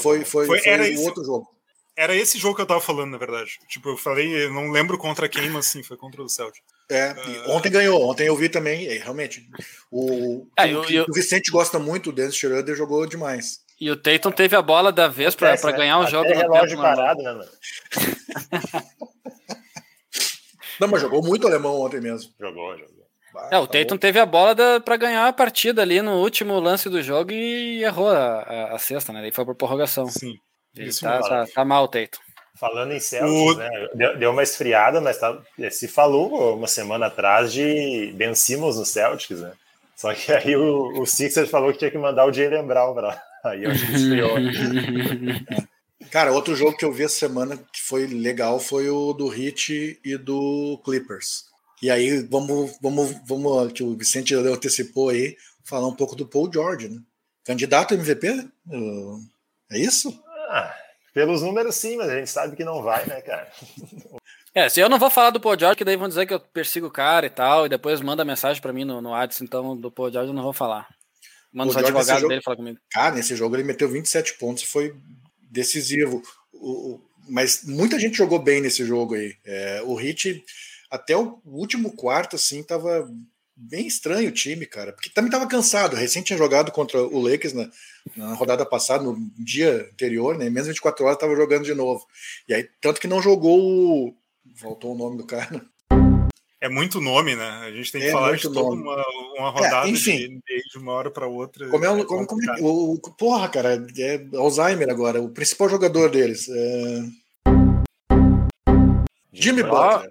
[0.00, 1.46] Foi, foi, foi, foi era esse, outro jogo.
[1.94, 3.58] Era esse jogo que eu tava falando, na verdade.
[3.68, 6.66] Tipo, eu falei, eu não lembro contra quem, mas sim, foi contra o Celtics.
[6.90, 7.50] É, uh...
[7.50, 9.46] ontem ganhou, ontem eu vi também, realmente.
[9.90, 13.60] O, é, eu, eu, o Vicente gosta muito, o Dennis Schroeder jogou demais.
[13.78, 16.26] E o Tatum teve a bola da vez para é, ganhar o jogo.
[16.26, 17.50] É relógio parado, né, mano?
[20.80, 22.32] não, mas jogou muito alemão ontem mesmo.
[22.40, 22.97] Jogou, jogou.
[23.50, 27.02] É, o Tatum teve a bola para ganhar a partida ali no último lance do
[27.02, 29.20] jogo e errou a, a, a cesta, né?
[29.20, 30.06] Ele foi por prorrogação.
[30.06, 30.34] Sim.
[30.76, 32.18] Ele tá, tá, tá, mal o Tatum.
[32.58, 33.54] Falando em Celtics, o...
[33.54, 33.88] né?
[33.94, 35.38] Deu, deu, uma esfriada, mas tá,
[35.70, 39.52] se falou uma semana atrás de Ben Simmons no Celtics, né?
[39.96, 43.08] Só que aí o, o Sixers falou que tinha que mandar o Jalen Brown pra
[43.08, 43.22] lá.
[43.44, 44.30] Aí eu acho que esfriou.
[46.10, 50.00] Cara, outro jogo que eu vi essa semana que foi legal foi o do Heat
[50.04, 51.47] e do Clippers.
[51.82, 56.26] E aí, vamos, vamos, vamos, que o Vicente já antecipou aí, falar um pouco do
[56.26, 57.00] Paul George, né?
[57.44, 58.48] Candidato MVP?
[59.70, 60.22] É isso?
[60.50, 60.74] Ah,
[61.14, 63.50] pelos números, sim, mas a gente sabe que não vai, né, cara?
[64.54, 66.40] É, se eu não vou falar do Paul George, que daí vão dizer que eu
[66.40, 69.76] persigo o cara e tal, e depois manda mensagem para mim no, no Ads, então
[69.76, 70.88] do Paul George eu não vou falar.
[71.52, 72.78] Manda os advogados dele falar comigo.
[72.90, 74.94] Cara, nesse jogo ele meteu 27 pontos e foi
[75.50, 76.22] decisivo.
[76.52, 79.34] O, o, mas muita gente jogou bem nesse jogo aí.
[79.44, 80.44] É, o Hit
[80.90, 83.08] até o último quarto, assim, tava
[83.58, 85.96] bem estranho o time, cara, porque também tava cansado.
[85.96, 87.68] Recém tinha jogado contra o Lakers na,
[88.16, 90.48] na rodada passada, no dia anterior, né?
[90.48, 92.06] Menos 24 horas tava jogando de novo.
[92.48, 94.14] E aí, tanto que não jogou o.
[94.60, 95.64] Voltou o nome do cara.
[96.60, 97.48] É muito nome, né?
[97.62, 99.04] A gente tem que é falar de toda uma,
[99.36, 101.68] uma, rodada é, enfim, de, de, uma hora para outra.
[101.68, 105.22] Como é, é como, como é, o, porra, cara, é Alzheimer agora.
[105.22, 106.48] O principal jogador deles.
[106.48, 107.04] É...
[109.32, 110.10] Jimmy Butler.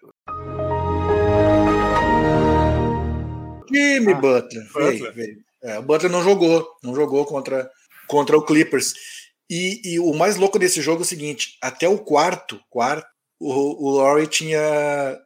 [3.72, 4.68] Jimmy ah, Butler.
[4.68, 4.98] Butler.
[5.00, 5.48] Veio, veio.
[5.62, 7.70] É, o Butler não jogou, não jogou contra,
[8.08, 8.94] contra o Clippers.
[9.50, 13.08] E, e, o mais louco desse jogo é o seguinte: até o quarto, quarto
[13.40, 15.20] o, o Laurie tinha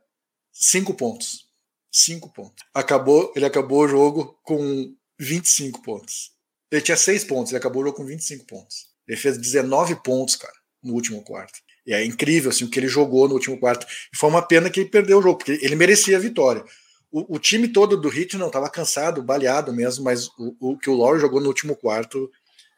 [0.52, 1.46] cinco pontos.
[1.92, 2.64] Cinco pontos.
[2.74, 6.32] Acabou, ele acabou o jogo com 25 pontos.
[6.72, 8.88] Ele tinha seis pontos, ele acabou o jogo com 25 pontos.
[9.08, 11.60] Ele fez 19 pontos, cara, no último quarto.
[11.86, 13.86] E é incrível assim, o que ele jogou no último quarto.
[14.14, 16.64] E foi uma pena que ele perdeu o jogo, porque ele merecia a vitória
[17.12, 20.90] o, o, time todo do Heat não estava cansado, baleado mesmo, mas o, o, que
[20.90, 22.30] o Lowry jogou no último quarto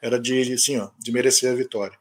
[0.01, 1.97] era de, assim, ó, de merecer a vitória.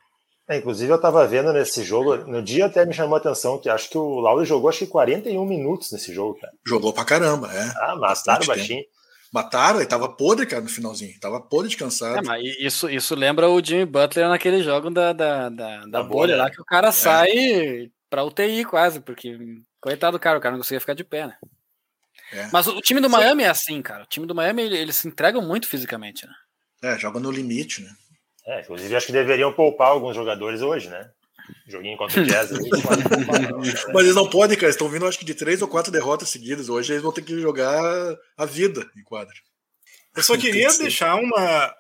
[0.49, 3.69] É, inclusive eu estava vendo nesse jogo, no dia até me chamou a atenção que
[3.69, 6.53] acho que o Lowry jogou acho que 41 minutos nesse jogo, cara.
[6.67, 7.73] Jogou pra caramba, é.
[7.77, 8.85] Ah, mataram baixinho.
[9.33, 11.19] Mataram, ele tava podre, cara, no finalzinho.
[11.19, 12.19] Tava podre de cansado.
[12.19, 16.03] É, mas isso, isso lembra o Jimmy Butler naquele jogo da, da, da, da, da
[16.03, 16.93] bolha, bolha lá, que o cara é.
[16.93, 19.39] sai pra UTI quase, porque
[19.81, 21.37] coitado do cara, o cara não conseguia ficar de pé, né?
[22.33, 22.49] É.
[22.53, 24.05] Mas o time do Miami é assim, cara.
[24.05, 26.33] O time do Miami, eles se entregam muito fisicamente, né?
[26.83, 27.91] É, joga no limite, né?
[28.47, 31.11] É, inclusive acho que deveriam poupar alguns jogadores hoje, né?
[31.67, 32.51] Joguinho contra o Jazz.
[33.93, 34.71] Mas eles não podem, cara.
[34.71, 36.69] Estão vindo, acho que, de três ou quatro derrotas seguidas.
[36.69, 39.35] Hoje eles vão ter que jogar a vida em quadra.
[40.15, 41.75] Eu só queria deixar uma.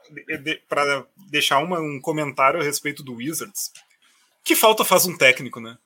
[0.69, 3.71] para deixar uma, um comentário a respeito do Wizards.
[4.45, 5.77] Que falta faz um técnico, né?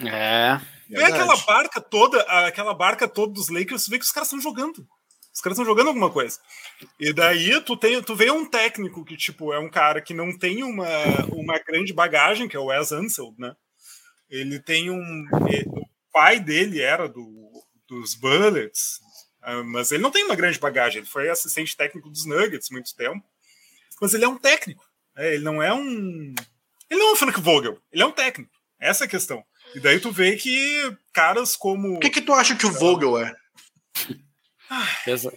[0.00, 0.60] É.
[0.88, 4.86] Vê aquela barca toda, aquela barca toda dos Lakers, vê que os caras estão jogando.
[5.32, 6.38] Os caras estão jogando alguma coisa.
[6.98, 10.36] E daí tu, tem, tu vê um técnico que, tipo, é um cara que não
[10.36, 10.88] tem uma,
[11.32, 13.54] uma grande bagagem, que é o Wes Anseld, né?
[14.30, 15.24] Ele tem um.
[15.48, 17.50] Ele, o pai dele era do,
[17.86, 19.00] dos Bullets,
[19.42, 20.98] ah, mas ele não tem uma grande bagagem.
[20.98, 23.24] Ele foi assistente técnico dos Nuggets muito tempo.
[24.00, 24.84] Mas ele é um técnico.
[25.16, 26.34] É, ele não é um.
[26.90, 27.80] Ele não é um Frank Vogel.
[27.92, 28.50] Ele é um técnico.
[28.78, 29.44] Essa é a questão.
[29.74, 31.96] E daí tu vê que caras como.
[31.96, 33.34] O que, que tu acha que o Vogel é?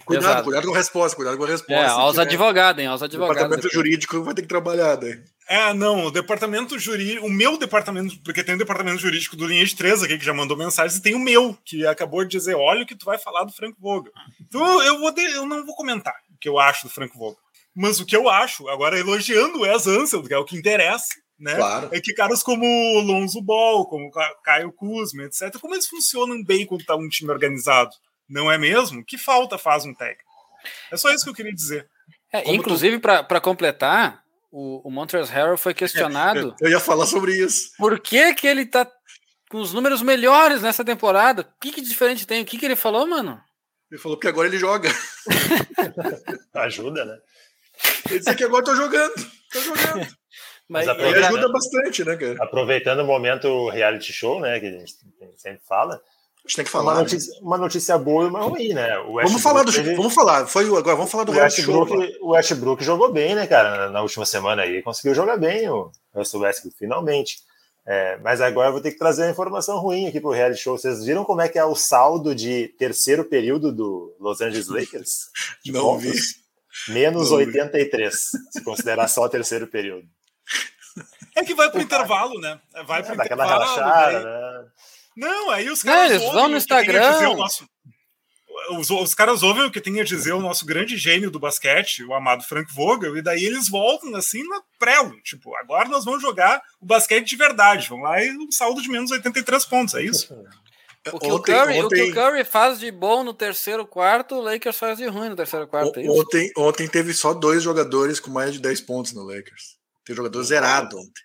[0.04, 1.74] cuidado, cuidado com a resposta, cuidado com a resposta.
[1.74, 2.88] É, aos é advogados, hein?
[2.88, 3.30] Aos advogados.
[3.30, 3.74] O departamento aqui.
[3.74, 5.22] jurídico vai ter que trabalhar daí.
[5.48, 9.64] É, não, o departamento jurídico, o meu departamento, porque tem o departamento jurídico do Linha
[9.64, 12.54] de 3 aqui que já mandou mensagens, e tem o meu, que acabou de dizer:
[12.54, 14.12] olha o que tu vai falar do Franco Vogel.
[14.40, 17.38] Então eu, vou de, eu não vou comentar o que eu acho do Franco Vogel.
[17.74, 21.14] Mas o que eu acho, agora elogiando o Wes Ansel, que é o que interessa,
[21.40, 21.56] né?
[21.56, 21.88] Claro.
[21.90, 22.66] É que caras como
[23.00, 24.10] Lonzo Ball, como
[24.44, 27.90] Caio Kuzma, etc., como eles funcionam bem quando tá um time organizado,
[28.28, 29.04] não é mesmo?
[29.04, 30.30] Que falta faz um técnico?
[30.92, 31.88] É só isso que eu queria dizer.
[32.32, 33.00] É, inclusive, tu...
[33.00, 34.22] para completar,
[34.52, 36.54] o, o Montrezl Harrell foi questionado.
[36.60, 37.70] É, eu ia falar sobre isso.
[37.78, 38.86] Por que, que ele tá
[39.48, 41.42] com os números melhores nessa temporada?
[41.42, 42.42] O que, que diferente tem?
[42.42, 43.40] O que, que ele falou, mano?
[43.90, 44.88] Ele falou que agora ele joga.
[46.54, 47.16] Ajuda, né?
[48.08, 49.14] Ele disse que agora tô jogando.
[49.50, 50.19] Tô jogando.
[50.70, 52.36] Mas, Mas ajuda bastante, né, cara?
[52.44, 54.94] Aproveitando o momento reality show, né, que a gente
[55.36, 55.94] sempre fala.
[55.96, 56.92] A gente tem que falar.
[56.92, 58.88] Uma notícia, uma notícia boa e uma ruim, né?
[59.24, 59.96] vamos falar do teve...
[59.96, 60.46] Vamos falar.
[60.46, 64.00] Foi agora, vamos falar do o Westbrook, show, o Westbrook jogou bem, né, cara, na
[64.00, 64.80] última semana aí.
[64.80, 67.38] Conseguiu jogar bem o Russell Westbrook, finalmente.
[67.84, 70.78] É, mas agora eu vou ter que trazer uma informação ruim aqui pro reality show.
[70.78, 75.30] Vocês viram como é que é o saldo de terceiro período do Los Angeles Lakers?
[75.66, 76.04] Não pontos?
[76.04, 76.92] vi.
[76.92, 78.18] Menos Não 83, vi.
[78.52, 80.06] se considerar só o terceiro período.
[81.36, 82.60] É que vai pro intervalo, né?
[82.84, 83.50] Vai pro é, intervalo.
[83.50, 84.68] Relaxada, né?
[85.16, 86.10] Não, aí os caras.
[86.10, 87.36] Não, eles vão no Instagram.
[87.36, 87.68] Nosso...
[88.72, 92.04] Os, os, caras ouvem o que tem a dizer o nosso grande gênio do basquete,
[92.04, 95.20] o amado Frank Vogel, e daí eles voltam assim na prelo.
[95.22, 97.88] Tipo, agora nós vamos jogar o basquete de verdade.
[97.88, 100.34] Vão lá e um saldo de menos 83 pontos, é isso?
[101.12, 101.84] O que, ontem, o, Curry, ontem...
[101.84, 105.30] o que o Curry faz de bom no terceiro quarto, o Lakers faz de ruim
[105.30, 105.98] no terceiro quarto.
[105.98, 109.79] É ontem, ontem teve só dois jogadores com mais de 10 pontos no Lakers.
[110.10, 111.22] Tem jogador zerado ontem.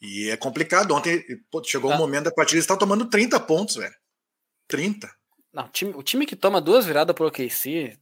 [0.00, 0.94] E é complicado.
[0.94, 1.96] Ontem pô, chegou o ah.
[1.96, 3.94] um momento da partida, eles estavam tomando 30 pontos, velho.
[4.68, 5.06] 30.
[5.52, 7.94] Não, o time, o time que toma duas viradas pro OKC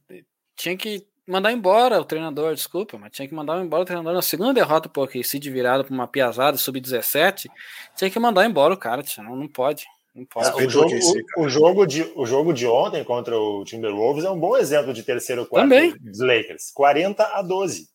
[0.55, 4.21] tinha que mandar embora o treinador, desculpa, mas tinha que mandar embora o treinador na
[4.21, 7.49] segunda derrota pro OKC de virada pra uma piazada sub-17.
[7.97, 9.83] Tinha que mandar embora o cara, não, não pode.
[10.15, 10.47] Não pode.
[10.47, 10.95] É, o, jogo,
[11.35, 14.93] o, o, jogo de, o jogo de ontem contra o Timberwolves é um bom exemplo
[14.93, 15.93] de terceiro quarto Também.
[15.99, 16.71] dos Lakers.
[16.73, 17.90] 40 a 12.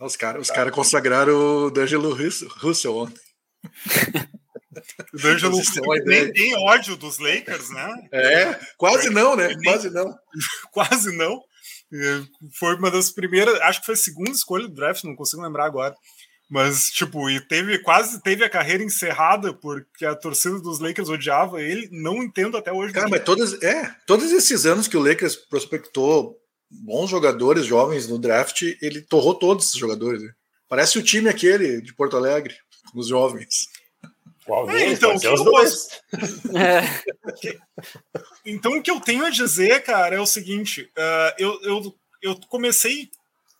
[0.00, 3.20] Os caras os cara consagraram o D'Angelo Russell ontem.
[5.12, 5.60] o D'Angelo
[6.04, 8.08] nem tem ódio dos Lakers, né?
[8.12, 9.54] É, quase não, né?
[9.62, 10.14] Quase não.
[10.72, 11.40] quase não.
[12.58, 15.66] Foi uma das primeiras, acho que foi a segunda escolha do draft, não consigo lembrar
[15.66, 15.94] agora.
[16.50, 21.62] Mas, tipo, e teve quase teve a carreira encerrada porque a torcida dos Lakers odiava
[21.62, 21.88] ele.
[21.90, 22.92] Não entendo até hoje.
[22.92, 26.36] Cara, mas todas, é, todos esses anos que o Lakers prospectou
[26.82, 30.22] bons jogadores jovens no draft, ele torrou todos esses jogadores.
[30.22, 30.32] Né?
[30.68, 32.54] Parece o time aquele de Porto Alegre,
[32.94, 33.68] os jovens.
[34.44, 35.88] Qual é, então, o que eu posso...
[36.54, 37.58] é.
[38.44, 42.40] então, o que eu tenho a dizer, cara, é o seguinte: uh, eu, eu, eu
[42.48, 43.10] comecei,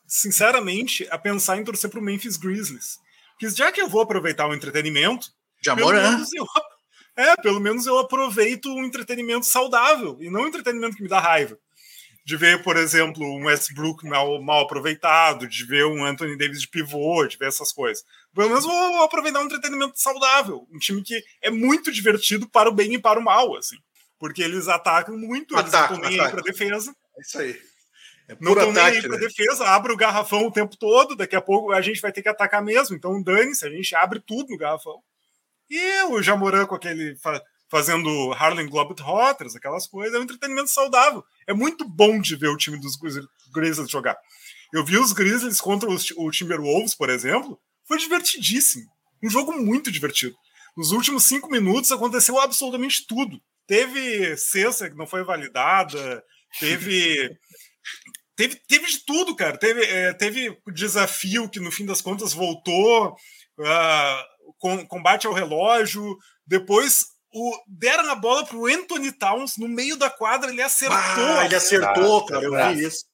[0.06, 2.98] sinceramente, a pensar em torcer para o Memphis Grizzlies.
[3.32, 5.28] Porque já que eu vou aproveitar o entretenimento.
[5.62, 6.22] De amor, né?
[6.34, 6.46] Eu,
[7.16, 11.18] é, pelo menos eu aproveito um entretenimento saudável e não um entretenimento que me dá
[11.18, 11.58] raiva
[12.24, 16.68] de ver, por exemplo, um Westbrook mal, mal aproveitado, de ver um Anthony Davis de
[16.68, 18.02] pivô, de ver essas coisas.
[18.34, 22.72] Pelo menos vou aproveitar um entretenimento saudável, um time que é muito divertido para o
[22.72, 23.76] bem e para o mal, assim.
[24.18, 26.96] Porque eles atacam muito, eles ataque, estão nem aí para defesa.
[27.18, 27.60] É isso aí.
[28.26, 29.18] É não estão nem aí para né?
[29.18, 32.28] defesa, abre o garrafão o tempo todo, daqui a pouco a gente vai ter que
[32.28, 35.02] atacar mesmo, então dane-se, a gente abre tudo no garrafão.
[35.68, 37.16] E o Jamoran com aquele
[37.74, 41.24] fazendo Harlem Globetrotters, aquelas coisas, é um entretenimento saudável.
[41.44, 42.96] É muito bom de ver o time dos
[43.52, 44.16] Grizzlies jogar.
[44.72, 48.84] Eu vi os Grizzlies contra os, o Timberwolves, por exemplo, foi divertidíssimo.
[49.20, 50.36] Um jogo muito divertido.
[50.76, 53.40] Nos últimos cinco minutos aconteceu absolutamente tudo.
[53.66, 56.22] Teve cesta que não foi validada,
[56.60, 57.28] teve.
[58.36, 59.58] teve, teve de tudo, cara.
[59.58, 63.16] Teve, é, teve desafio que no fim das contas voltou.
[63.58, 66.16] Uh, com, combate ao relógio,
[66.46, 70.96] depois o, deram a bola pro Anthony Towns no meio da quadra, ele acertou.
[70.96, 73.04] Ah, ele acertou, cara, eu vi isso.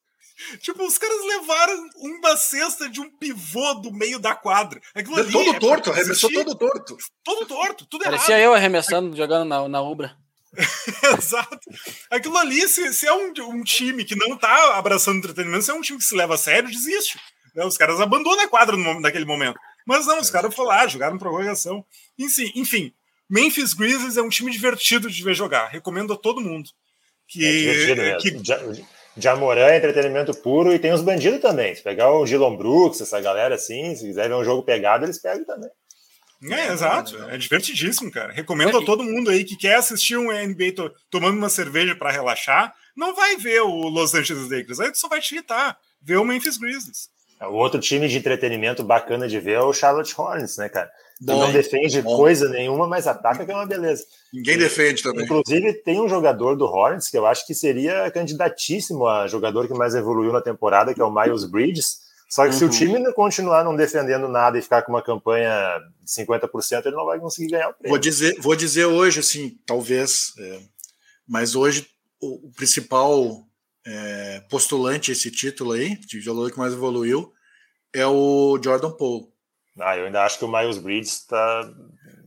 [0.60, 4.80] Tipo, os caras levaram uma cesta de um pivô do meio da quadra.
[4.94, 6.96] Aquilo ali todo é torto, arremessou todo torto.
[7.22, 8.44] Todo torto, tudo Parecia errado.
[8.44, 10.16] eu arremessando, jogando na, na Ubra.
[11.18, 11.60] Exato.
[12.10, 15.74] Aquilo ali, se, se é um, um, time que não tá abraçando entretenimento, se é
[15.74, 17.18] um time que se leva a sério, desiste.
[17.54, 17.64] Né?
[17.64, 19.58] Os caras abandonam a quadra no, naquele momento.
[19.86, 20.32] Mas não, os é.
[20.32, 21.84] caras foram lá, jogaram prorrogação.
[22.18, 22.92] Enfim, enfim,
[23.31, 25.68] Memphis Grizzlies é um time divertido de ver jogar.
[25.68, 26.68] Recomendo a todo mundo.
[27.28, 28.43] Que, é que...
[29.16, 31.74] Jamoran é entretenimento puro e tem os bandidos também.
[31.74, 35.18] Se pegar o Gilon Brooks, essa galera assim, se quiser ver um jogo pegado, eles
[35.18, 35.70] pegam também.
[36.43, 37.22] É, é exato.
[37.24, 38.33] É divertidíssimo, cara.
[38.33, 42.11] Recomendo a todo mundo aí que quer assistir um NBA to tomando uma cerveja para
[42.11, 45.76] relaxar, não vai ver o Los Angeles Lakers, aí só vai te irritar.
[46.01, 47.11] Ver o Memphis Grizzlies.
[47.43, 50.91] O outro time de entretenimento bacana de ver é o Charlotte Hornets, né, cara?
[51.20, 52.16] Bom, não defende bom.
[52.16, 54.04] coisa nenhuma, mas ataca que é uma beleza.
[54.32, 55.24] Ninguém defende também.
[55.24, 59.74] Inclusive, tem um jogador do Hornets que eu acho que seria candidatíssimo a jogador que
[59.74, 62.08] mais evoluiu na temporada, que é o Miles Bridges.
[62.30, 62.58] Só que uhum.
[62.58, 62.72] se o uhum.
[62.72, 65.52] time continuar não defendendo nada e ficar com uma campanha
[66.00, 67.90] de 50%, ele não vai conseguir ganhar o prêmio.
[67.90, 70.60] Vou dizer, vou dizer hoje, assim, talvez, é,
[71.28, 71.86] mas hoje
[72.20, 73.44] o, o principal
[73.84, 77.32] é, postulante esse título aí, de jogador que mais evoluiu,
[77.92, 79.26] é o Jordan Poole.
[79.81, 81.70] Ah, eu ainda acho que o Miles Bridges está.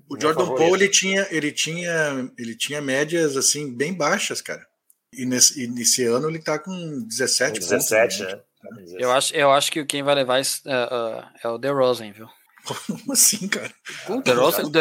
[0.09, 4.65] O Jordan Poole ele tinha, ele tinha, ele tinha médias assim bem baixas, cara.
[5.11, 6.71] E nesse, e nesse ano ele está com
[7.07, 8.33] 17 17, pontos.
[8.33, 8.35] Né?
[8.35, 8.95] né?
[8.99, 12.27] Eu acho, eu acho que quem vai levar é, uh, é o DeRozan, viu?
[12.65, 13.71] Como assim, cara?
[14.09, 14.71] O DeRozan?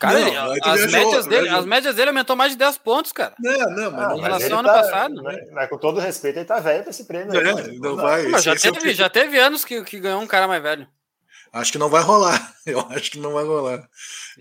[0.00, 3.34] Cara, não, ele, as, médias dele, as médias dele aumentou mais de 10 pontos, cara.
[3.38, 5.22] Não, não, mas, ah, em relação ao ano tá, passado.
[5.22, 7.32] Mas, mas, com todo respeito, ele tá velho pra esse prêmio.
[7.32, 8.26] É, não, não, vai.
[8.26, 10.88] Mas já, teve, é já teve anos que, que ganhou um cara mais velho.
[11.52, 12.54] Acho que não vai rolar.
[12.66, 13.88] Eu acho que não vai rolar.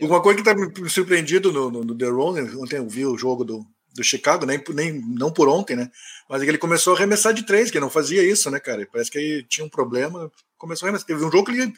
[0.02, 3.18] Uma coisa que tá me surpreendido no, no, no The Rolling, ontem eu vi o
[3.18, 5.90] jogo do, do Chicago, nem, nem não por ontem, né?
[6.30, 8.88] Mas é ele começou a arremessar de três, que não fazia isso, né, cara?
[8.92, 11.08] Parece que aí tinha um problema, começou a arremessar.
[11.08, 11.74] Teve um jogo que ele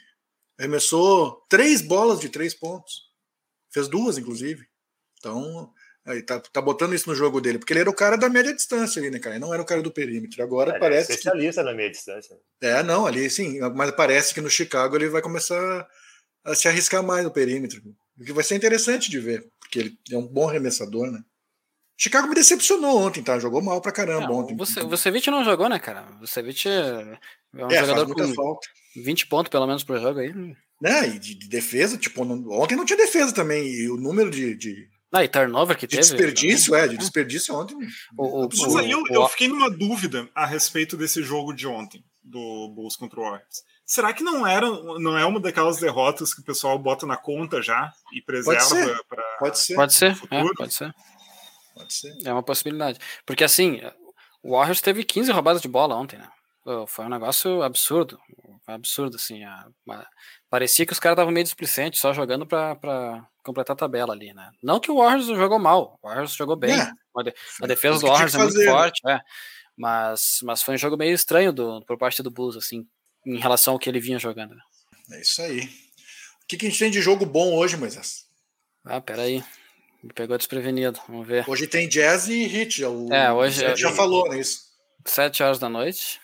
[0.57, 3.07] arremessou três bolas de três pontos.
[3.71, 4.65] Fez duas, inclusive.
[5.19, 5.71] Então,
[6.07, 8.53] aí tá, tá botando isso no jogo dele, porque ele era o cara da média
[8.53, 9.35] distância ali, né, cara?
[9.35, 10.41] Ele não era o cara do perímetro.
[10.41, 11.11] Agora é, parece.
[11.11, 11.69] É especialista que...
[11.69, 12.37] na média distância.
[12.61, 15.87] É, não, ali sim, mas parece que no Chicago ele vai começar
[16.43, 17.81] a se arriscar mais no perímetro.
[18.19, 21.21] O que vai ser interessante de ver, porque ele é um bom arremessador, né?
[21.99, 23.39] Chicago me decepcionou ontem, tá?
[23.39, 24.55] Jogou mal pra caramba não, ontem.
[24.55, 26.03] Você, Vucevic não jogou, né, cara?
[26.19, 27.17] Vucevic é,
[27.55, 28.67] é um é, jogador com falta.
[28.95, 30.31] 20 pontos pelo menos por jogo aí.
[30.79, 31.07] Né?
[31.07, 33.67] E de, de defesa, tipo, não, ontem não tinha defesa também.
[33.67, 34.55] E o número de.
[34.55, 36.01] de ah, e turnover que de teve.
[36.01, 37.77] Desperdício, é, de desperdício ontem.
[38.17, 42.73] O, o, aí eu, eu fiquei numa dúvida a respeito desse jogo de ontem, do
[42.75, 43.63] Bulls contra o Warriors.
[43.85, 47.61] Será que não era, não é uma daquelas derrotas que o pessoal bota na conta
[47.61, 49.75] já e preserva para Pode ser.
[49.75, 50.11] Pode ser.
[50.29, 50.93] É, pode ser.
[51.73, 52.13] Pode ser.
[52.25, 52.99] É uma possibilidade.
[53.25, 53.79] Porque assim,
[54.43, 56.27] o Warriors teve 15 roubadas de bola ontem, né?
[56.87, 58.19] Foi um negócio absurdo.
[58.67, 59.45] Absurdo, assim.
[59.45, 60.07] A, a,
[60.49, 64.51] parecia que os caras estavam meio displicentes, só jogando para completar a tabela ali, né?
[64.61, 66.77] Não que o Warriors jogou mal, o Warriors jogou bem.
[66.77, 66.91] É,
[67.63, 69.21] a, defesa do Warriors é muito forte, é.
[69.77, 72.85] Mas, mas foi um jogo meio estranho do, por parte do Bulls, assim,
[73.25, 74.53] em relação ao que ele vinha jogando.
[74.53, 74.61] Né?
[75.11, 75.61] É isso aí.
[75.61, 78.25] O que, que a gente tem de jogo bom hoje, Moisés?
[78.85, 79.43] Ah, peraí.
[80.03, 80.99] Me pegou desprevenido.
[81.07, 81.49] Vamos ver.
[81.49, 82.83] Hoje tem jazz e hit.
[82.83, 83.65] O, é, hoje.
[83.65, 84.61] O já falou nisso.
[85.05, 86.19] Sete horas da noite.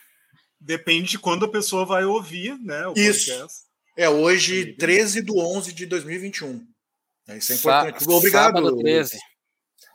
[0.64, 2.88] Depende de quando a pessoa vai ouvir, né?
[2.88, 3.32] O Isso.
[3.32, 3.64] Podcast.
[3.95, 6.66] É hoje, 13 de 11 de 2021.
[7.28, 8.09] É, isso é importante.
[8.09, 8.55] Obrigado.
[8.55, 9.18] Sábado 13.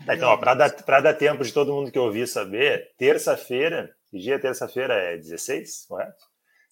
[0.06, 4.38] É, então, para dar, dar tempo de todo mundo que ouvir saber, terça-feira, que dia
[4.38, 6.24] terça-feira é 16, correto?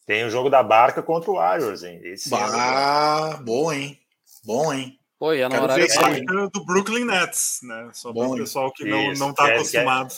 [0.07, 2.01] Tem o jogo da barca contra o Warriors, hein?
[2.05, 3.99] Esse bah, é bom, hein?
[4.45, 4.97] Bom, hein?
[5.19, 7.91] Pô, e é no horário é do Brooklyn Nets, né?
[7.93, 10.15] Só para o pessoal que não, não tá acostumado.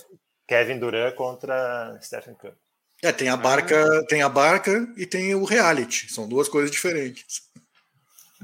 [0.47, 2.55] Kevin Durant contra Stephen Curry.
[3.03, 4.05] É, tem a barca, ah.
[4.07, 6.13] tem a barca e tem o reality.
[6.13, 7.43] São duas coisas diferentes.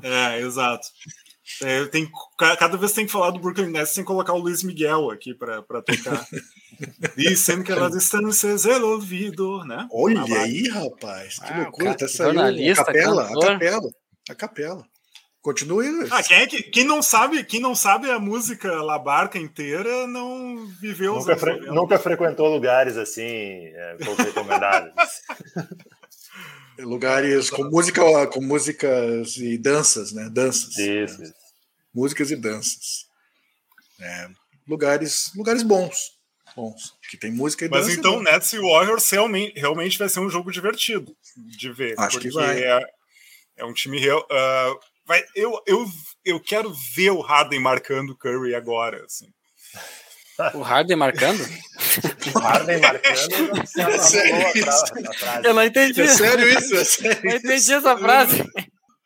[0.03, 0.89] É, exato.
[1.63, 2.11] É, tem,
[2.59, 5.63] cada vez tem que falar do Brooklyn Nets sem colocar o Luiz Miguel aqui para
[5.63, 6.27] tocar.
[7.17, 9.87] Dizem que a distância é ouvido, né?
[9.93, 13.91] Olha aí, rapaz, que ah, loucura, tá saindo a capela, a capela,
[14.29, 14.94] a capela.
[15.45, 16.09] Continue.
[16.11, 20.07] Ah, quem, é que, quem, não sabe, quem não sabe a música La Barca inteira
[20.07, 24.91] não viveu nunca, fre nunca frequentou lugares assim, é, pouco recomendados.
[26.81, 30.31] lugares com música, com músicas e danças, né?
[30.33, 30.79] Danças.
[30.79, 31.21] Isso.
[31.21, 31.31] Né?
[31.95, 33.05] Músicas e danças.
[34.01, 34.31] É,
[34.67, 36.13] lugares, lugares bons,
[36.57, 37.91] bons, que tem música e Mas dança.
[37.91, 41.95] Mas então, Nets e Warriors realmente, realmente vai ser um jogo divertido de ver.
[41.99, 42.63] Acho que vai.
[42.63, 42.81] É,
[43.59, 44.27] É um time real.
[44.31, 45.85] Uh, vai, eu, eu,
[46.25, 49.05] eu quero ver o Harden marcando o Curry agora.
[49.05, 49.27] Assim.
[50.55, 51.41] O Harden marcando?
[52.35, 53.65] o Harden marcando.
[53.79, 54.85] É sério isso?
[55.45, 56.01] Eu não entendi.
[56.01, 56.77] É sério isso?
[56.77, 58.45] É sério eu entendi essa frase.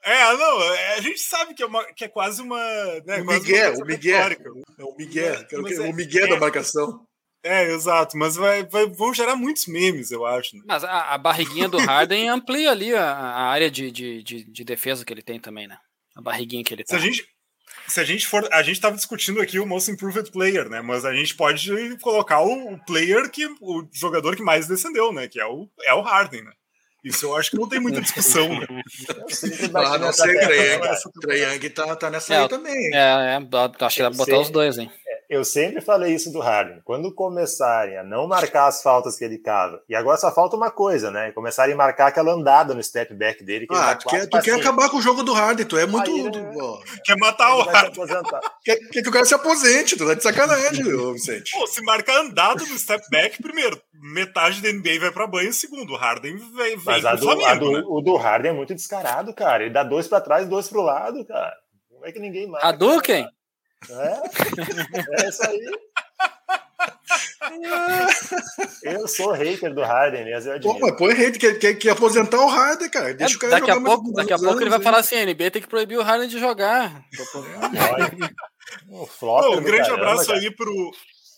[0.03, 2.59] É, não, é, a gente sabe que é, uma, que é quase uma.
[3.05, 4.16] Né, o Miguel, o Miguel.
[4.78, 7.07] É o Miguel, é, o Miguel é, da marcação.
[7.44, 10.57] É, exato, mas vai, vai, vão gerar muitos memes, eu acho.
[10.57, 10.62] Né?
[10.66, 14.64] Mas a, a, barriguinha do Harden amplia ali a, a área de, de, de, de,
[14.64, 15.78] defesa que ele tem também, né?
[16.18, 16.98] A barriguinha que ele tem.
[16.98, 17.28] Se a gente,
[17.86, 18.46] se a gente for.
[18.52, 20.82] A gente estava discutindo aqui o Most Improved Player, né?
[20.82, 23.46] Mas a gente pode colocar o, o, player que.
[23.60, 25.28] o jogador que mais descendeu, né?
[25.28, 26.50] Que é o, é o Harden, né?
[27.04, 28.48] Isso eu acho que não tem muita discussão.
[28.48, 28.66] Né?
[29.74, 30.34] ah, não sei,
[31.20, 32.94] Trae Young tá, tá nessa é, aí também.
[32.94, 34.90] É, é, acho que dá pra botar os dois, hein?
[35.29, 36.81] Eu sempre falei isso do Harden.
[36.85, 40.70] Quando começarem a não marcar as faltas que ele cava, e agora só falta uma
[40.70, 41.33] coisa, né?
[41.33, 43.66] Começarem a marcar aquela andada no step back dele.
[43.66, 46.11] Que ah, tu, quer, tu quer, acabar com o jogo do Harden, tu é muito.
[46.11, 46.33] Aí, né?
[47.05, 47.89] Quer matar o Harden.
[48.64, 51.53] Quer, quer, que o cara se aposente, tu tá de sacanagem, Vicente.
[51.53, 53.81] Pô, se marcar andada no step back, primeiro,
[54.14, 57.47] metade da NBA vai pra banho, segundo, o Harden vem, vem Mas a do, Flamengo,
[57.47, 57.83] a do, né?
[57.87, 59.64] o do Harden é muito descarado, cara.
[59.64, 61.55] Ele dá dois pra trás, dois pro lado, cara.
[61.89, 62.68] Como é que ninguém marca?
[62.68, 63.26] A do quem?
[63.91, 65.70] É, é isso aí.
[68.83, 70.53] Eu sou hater do Harden mesmo.
[70.53, 73.14] Eu Pô, mas põe hater, quer, quer, quer aposentar o Harden, cara.
[73.14, 75.24] Deixa é, o cara daqui a pouco, daqui a pouco ele vai falar assim: a
[75.24, 77.05] NBA tem que proibir o Harden de jogar.
[78.87, 80.39] um Pô, um grande caramba, abraço cara.
[80.39, 80.91] aí pro.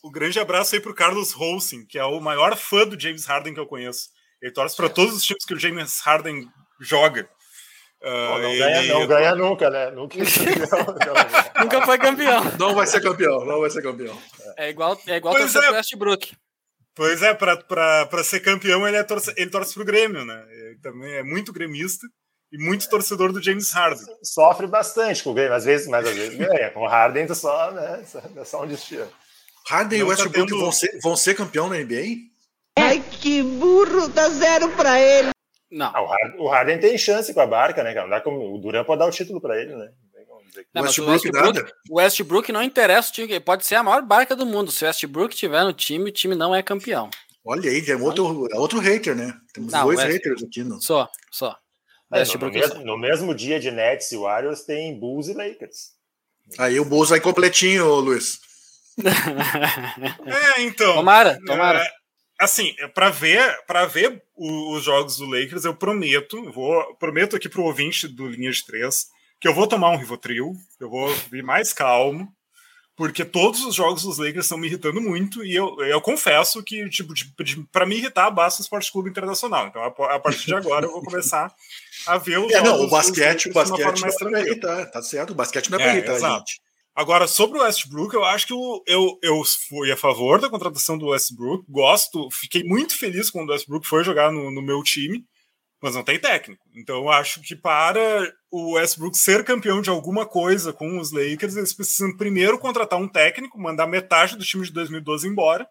[0.02, 3.52] Um grande abraço aí pro Carlos Holsing, que é o maior fã do James Harden
[3.52, 4.08] que eu conheço.
[4.40, 6.48] Ele torce para todos os times que o James Harden
[6.80, 7.28] joga.
[8.02, 9.90] Uh, não, ganha, não ganha nunca, né?
[9.90, 10.16] Nunca,
[11.60, 12.42] nunca foi campeão.
[12.58, 14.18] Não vai ser campeão, não vai ser campeão.
[14.56, 15.66] É igual, é igual torcer é.
[15.66, 16.32] pro Westbrook.
[16.94, 20.44] Pois é, para ser campeão ele, é torce, ele torce pro Grêmio, né?
[20.50, 22.06] Ele também é muito gremista
[22.50, 24.04] e muito torcedor do James Harden.
[24.22, 26.70] Sofre bastante com o Grêmio, às vezes, mas às vezes ganha.
[26.70, 28.02] Com o Harden só, né?
[28.36, 29.08] É só um destino.
[29.68, 30.58] Harden e o Westbrook tá tendo...
[30.58, 32.30] vão, ser, vão ser campeão na NBA?
[32.78, 35.30] Ai, que burro, dá zero para ele.
[35.70, 35.86] Não.
[35.94, 36.02] Ah,
[36.38, 37.94] o, Harden, tem chance com a barca, né?
[37.94, 39.90] Não dá como, o Duran pode dar o título para ele, né?
[40.74, 44.34] Não, o, Westbrook, Westbrook, o Westbrook não interessa o time, pode ser a maior barca
[44.34, 44.72] do mundo.
[44.72, 47.08] Se o Westbrook tiver no time, o time não é campeão.
[47.44, 49.32] Olha aí, é outro, é outro hater, né?
[49.54, 50.12] Temos não, dois West...
[50.12, 50.64] haters aqui.
[50.64, 50.80] No...
[50.82, 51.56] Só, só.
[52.12, 55.92] É, no, mesmo, no, mesmo, dia de Nets e Warriors tem Bulls e Lakers.
[56.58, 58.40] Aí o Bulls vai completinho, Luiz.
[58.98, 60.94] é, então.
[60.94, 61.78] Tomara, tomara.
[61.78, 61.88] É,
[62.40, 67.48] assim, é para ver, para ver os jogos do Lakers, eu prometo, vou prometo aqui
[67.48, 69.06] pro ouvinte do Linha de 3
[69.40, 72.30] que eu vou tomar um Rivotril, eu vou vir mais calmo,
[72.94, 76.86] porque todos os jogos dos Lakers estão me irritando muito e eu, eu confesso que
[76.90, 77.14] tipo
[77.72, 79.68] para me irritar basta o Esporte Clube Internacional.
[79.68, 81.50] Então a, a, partir de agora eu vou começar
[82.06, 82.70] a ver os é, jogos.
[82.70, 85.30] Não, o basquete, o basquete não é para irritar, tá certo?
[85.30, 86.38] O basquete não é para é, irritar, exato.
[86.50, 86.69] gente.
[86.94, 90.98] Agora, sobre o Westbrook, eu acho que eu, eu, eu fui a favor da contratação
[90.98, 91.64] do Westbrook.
[91.68, 95.24] Gosto, fiquei muito feliz quando o Westbrook foi jogar no, no meu time,
[95.80, 96.62] mas não tem técnico.
[96.74, 101.56] Então, eu acho que para o Westbrook ser campeão de alguma coisa com os Lakers,
[101.56, 105.66] eles precisam primeiro contratar um técnico, mandar metade do time de 2012 embora,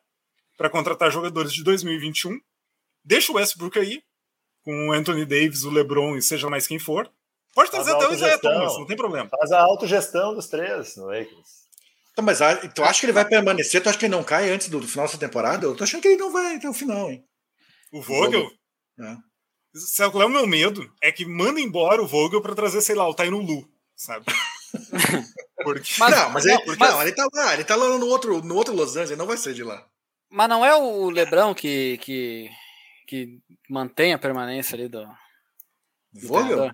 [0.58, 2.40] para contratar jogadores de 2021.
[3.04, 4.02] Deixa o Westbrook aí,
[4.64, 7.12] com o Anthony Davis, o LeBron e seja mais quem for.
[7.54, 9.30] Pode trazer até o Isaiah Thomas, não tem problema.
[9.30, 11.60] Faz a autogestão dos três no Lakers.
[12.12, 13.82] Então, mas ah, tu acha que ele vai permanecer?
[13.82, 15.66] Tu acha que ele não cai antes do, do final dessa temporada?
[15.66, 17.24] Eu tô achando que ele não vai até o final, hein?
[17.94, 18.46] O Vogel?
[19.00, 19.16] É.
[19.74, 20.92] Sabe qual é o meu medo?
[21.02, 24.26] É que manda embora o Vogel para trazer, sei lá, o Taino Lu, sabe?
[25.64, 25.92] Porque...
[26.00, 26.78] Mas, não, mas, ele, mas...
[26.78, 29.28] Não, ele tá lá, ele tá lá no outro, no outro Los Angeles, ele não
[29.28, 29.86] vai ser de lá.
[30.30, 32.50] Mas não é o Lebrão que, que,
[33.08, 33.40] que
[33.70, 35.06] mantém a permanência ali do,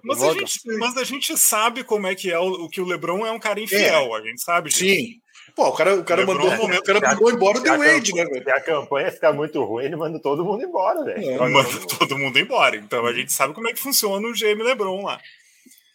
[0.03, 0.23] Mas.
[0.23, 3.31] A gente, mas a gente sabe como é que é o, que o Lebron é
[3.31, 4.19] um cara infiel, é.
[4.19, 4.86] a gente sabe disso.
[4.86, 5.19] Sim.
[5.55, 8.25] Pô, o cara, o cara mandou, momento, o cara mandou embora o The Wade, né,
[8.25, 8.43] velho?
[8.43, 11.29] Se a campanha ficar muito ruim, ele manda todo mundo embora, velho.
[11.29, 12.75] É, manda todo mundo embora.
[12.75, 15.19] Então a gente sabe como é que funciona o GM Lebron lá.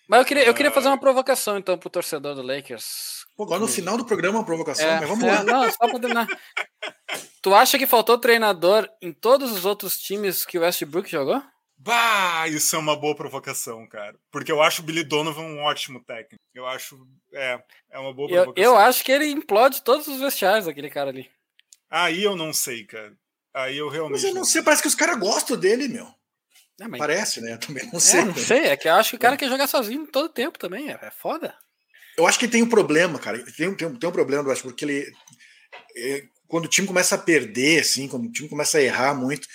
[0.09, 3.25] Mas eu queria, eu queria fazer uma provocação, então, pro torcedor do Lakers.
[3.37, 5.45] Pô, agora no final do programa uma provocação, é, mas vamos é, lá.
[5.45, 6.27] Não, só pra terminar.
[7.43, 11.43] tu acha que faltou treinador em todos os outros times que o Westbrook jogou?
[11.83, 14.15] Bah, isso é uma boa provocação, cara.
[14.31, 16.43] Porque eu acho o Billy Donovan um ótimo técnico.
[16.55, 17.09] Eu acho.
[17.33, 17.59] É,
[17.91, 18.55] é uma boa provocação.
[18.63, 21.31] Eu, eu acho que ele implode todos os vestiários, aquele cara ali.
[21.89, 23.15] Aí eu não sei, cara.
[23.55, 24.21] Aí eu realmente.
[24.21, 26.07] Mas eu não sei, parece que os caras gostam dele, meu.
[26.79, 26.99] É, mas...
[26.99, 27.55] Parece, né?
[27.55, 28.21] Eu também não sei.
[28.21, 29.39] É, não sei, é que eu acho que o cara é.
[29.39, 30.91] quer jogar sozinho todo tempo também.
[30.91, 31.55] É, é foda.
[32.15, 33.43] Eu acho que tem um problema, cara.
[33.43, 35.11] Tem, tem, tem um problema, eu acho, porque ele.
[35.97, 39.49] É, quando o time começa a perder, assim, quando o time começa a errar muito,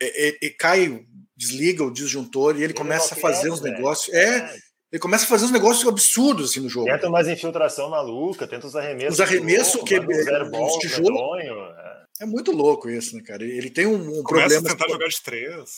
[0.00, 1.04] é, é, cai
[1.36, 4.14] desliga o disjuntor e ele, ele começa a fazer uns negócios.
[4.14, 4.54] É, é,
[4.92, 6.86] ele começa a fazer uns negócios absurdos assim no jogo.
[6.86, 9.14] Tenta mais infiltração maluca, tenta os arremessos.
[9.14, 12.04] Os arremessos que é, os tijolo, é.
[12.20, 12.26] é.
[12.26, 13.42] muito louco isso, né, cara?
[13.42, 14.68] Ele tem um, um começa problema.
[14.68, 15.70] a tentar jogar de três.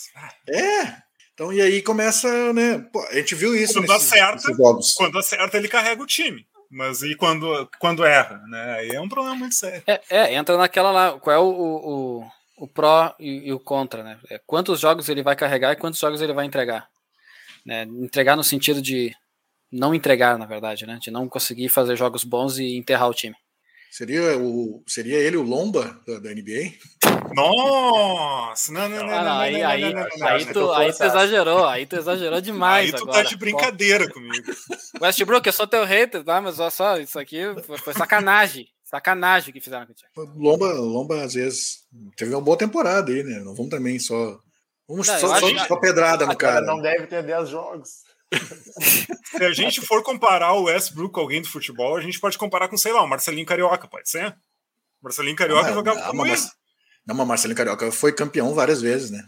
[0.47, 1.07] É.
[1.33, 2.79] Então, e aí começa, né?
[2.91, 6.45] Pô, a gente viu isso quando nesses, acerta, nesses Quando acerta, ele carrega o time.
[6.69, 8.73] Mas e quando, quando erra, né?
[8.79, 9.81] Aí é um problema muito sério.
[9.87, 11.19] É, é entra naquela lá.
[11.19, 12.23] Qual é o, o,
[12.57, 14.19] o pró e, e, o contra, né?
[14.29, 16.89] É, quantos jogos ele vai carregar e quantos jogos ele vai entregar.
[17.63, 17.83] Né?
[17.83, 19.15] Entregar no sentido de
[19.71, 20.97] não entregar, na verdade, né?
[20.99, 23.35] De não conseguir fazer jogos bons e enterrar o time.
[23.91, 26.73] Seria, o, seria ele o Lomba da, da NBA?
[27.33, 28.71] Nossa!
[28.71, 29.83] Não, não, não, não, não, aí, aí,
[30.21, 32.93] aí, tu, aí tu exagerou, aí tu exagerou demais.
[32.93, 33.23] Aí tu agora.
[33.23, 34.51] tá de brincadeira comigo.
[35.01, 36.41] Westbrook, eu sou teu hater, tá?
[36.41, 38.67] Mas olha só, isso aqui foi, foi sacanagem.
[38.89, 40.09] Sacanagem que fizeram contigo.
[40.37, 41.85] Lomba, Lomba, às vezes,
[42.15, 43.39] teve uma boa temporada aí, né?
[43.39, 44.39] Não vamos também só.
[44.87, 46.65] Vamos não, só, só, só pedrada no cara.
[46.65, 47.89] Não deve ter 10 jogos.
[49.37, 52.69] Se a gente for comparar o Westbrook com alguém do futebol, a gente pode comparar
[52.69, 54.33] com, sei lá, o Marcelinho Carioca, pode ser?
[55.01, 56.49] Marcelinho Carioca não, jogava não, como mas,
[57.05, 59.21] não, mas Marcelinho Carioca foi campeão várias vezes, né?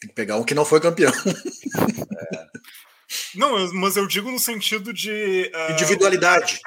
[0.00, 1.12] Tem que pegar um que não foi campeão.
[2.32, 2.46] É.
[3.34, 5.50] Não, mas eu digo no sentido de.
[5.52, 6.60] Uh, individualidade.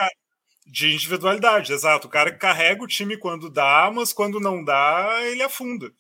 [0.70, 2.08] De individualidade, exato.
[2.08, 5.92] O cara que carrega o time quando dá, mas quando não dá, ele afunda.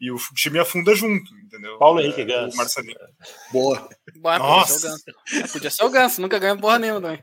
[0.00, 1.78] E o time afunda junto, entendeu?
[1.78, 2.56] Paulo Henrique é, Ganso.
[2.56, 2.96] Marcelinho.
[3.50, 3.88] Boa.
[4.16, 4.88] Boa Nossa.
[4.90, 5.52] Podia ser o Ganso.
[5.52, 7.22] Podia ser o Ganso, nunca ganhou porra nenhuma também.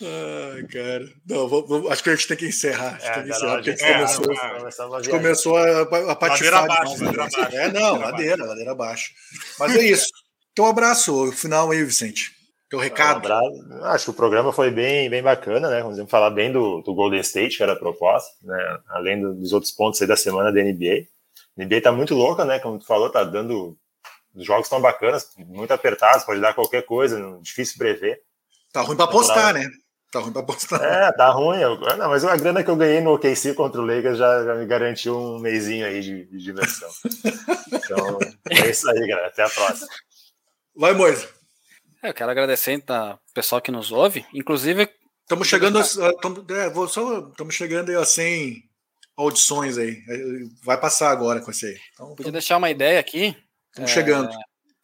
[0.00, 1.08] Ai, cara.
[1.26, 2.98] Não, vou, vou, acho que a gente tem que encerrar.
[3.02, 5.80] É, tem que encerrar, porque a gente é, começou, a, gente começou a,
[6.12, 6.28] a patifar.
[6.30, 7.56] Ladeira abaixo, ladeira abaixo.
[7.56, 9.12] É, não, ladeira, ladeira abaixo.
[9.58, 10.08] Mas é isso.
[10.52, 11.28] Então, um abraço.
[11.28, 12.37] O final aí, Vicente.
[12.68, 13.26] Teu recado.
[13.26, 15.82] Um acho que o programa foi bem, bem bacana, né?
[15.82, 18.78] Vamos falar bem do, do Golden State, que era a proposta, né?
[18.88, 21.06] Além dos outros pontos aí da semana da NBA.
[21.58, 22.58] A NBA tá muito louca, né?
[22.58, 23.76] Como tu falou, tá dando.
[24.34, 28.20] Os jogos estão bacanas, muito apertados, pode dar qualquer coisa, difícil prever.
[28.70, 29.66] Tá ruim para apostar, né?
[30.12, 30.82] Tá ruim pra apostar.
[30.82, 31.58] É, tá ruim.
[31.58, 34.54] Eu, não, mas a grana que eu ganhei no OKC contra o Lakers já, já
[34.54, 36.90] me garantiu um mêsinho aí de, de diversão.
[37.72, 38.18] então,
[38.50, 39.28] é isso aí, galera.
[39.28, 39.88] Até a próxima.
[40.76, 41.37] Vai, Moisa.
[42.02, 44.24] É, eu quero agradecer ao pessoal que nos ouve.
[44.32, 44.88] Inclusive.
[45.22, 45.80] Estamos chegando.
[45.80, 48.62] Estamos é, vou só, chegando aí a 100
[49.16, 50.02] audições aí.
[50.62, 51.78] Vai passar agora com esse aí.
[51.92, 53.36] Então, Podia deixar uma ideia aqui.
[53.70, 54.30] Estamos é, chegando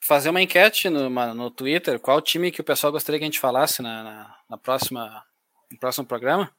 [0.05, 3.41] fazer uma enquete no, no Twitter, qual time que o pessoal gostaria que a gente
[3.41, 5.25] falasse na, na, na próxima,
[5.71, 6.51] no próximo programa.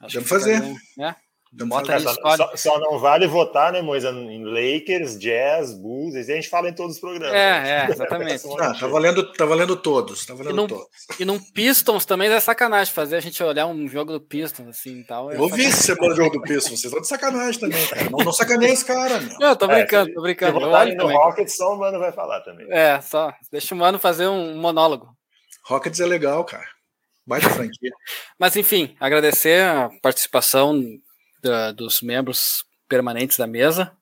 [0.00, 0.60] Acho fazer.
[0.98, 1.14] É,
[1.52, 6.36] Bota aí, só, só, não vale votar, né, Moisa, em Lakers, Jazz, Bulls, e a
[6.36, 7.34] gente fala em todos os programas.
[7.34, 8.44] É, é, exatamente.
[8.60, 10.86] ah, tá, valendo, tá valendo todos, tá valendo e num, todos.
[11.18, 15.00] E num Pistons também é sacanagem fazer a gente olhar um jogo do Pistons assim
[15.00, 15.32] e tal.
[15.32, 18.08] É eu vi esse semana jogo do Pistons, vocês estão de sacanagem também, cara.
[18.10, 19.38] Não, não sacaneia esse cara, meu.
[19.40, 20.58] Não, tô brincando, é, tô brincando.
[20.60, 22.68] Se votarem no Rockets, só o Mano vai falar também.
[22.70, 23.32] É, só.
[23.50, 25.08] Deixa o Mano fazer um monólogo.
[25.64, 26.66] Rockets é legal, cara.
[27.26, 27.90] Baita franquia.
[28.38, 30.80] Mas enfim, agradecer a participação
[31.40, 33.92] da, dos membros permanentes da mesa.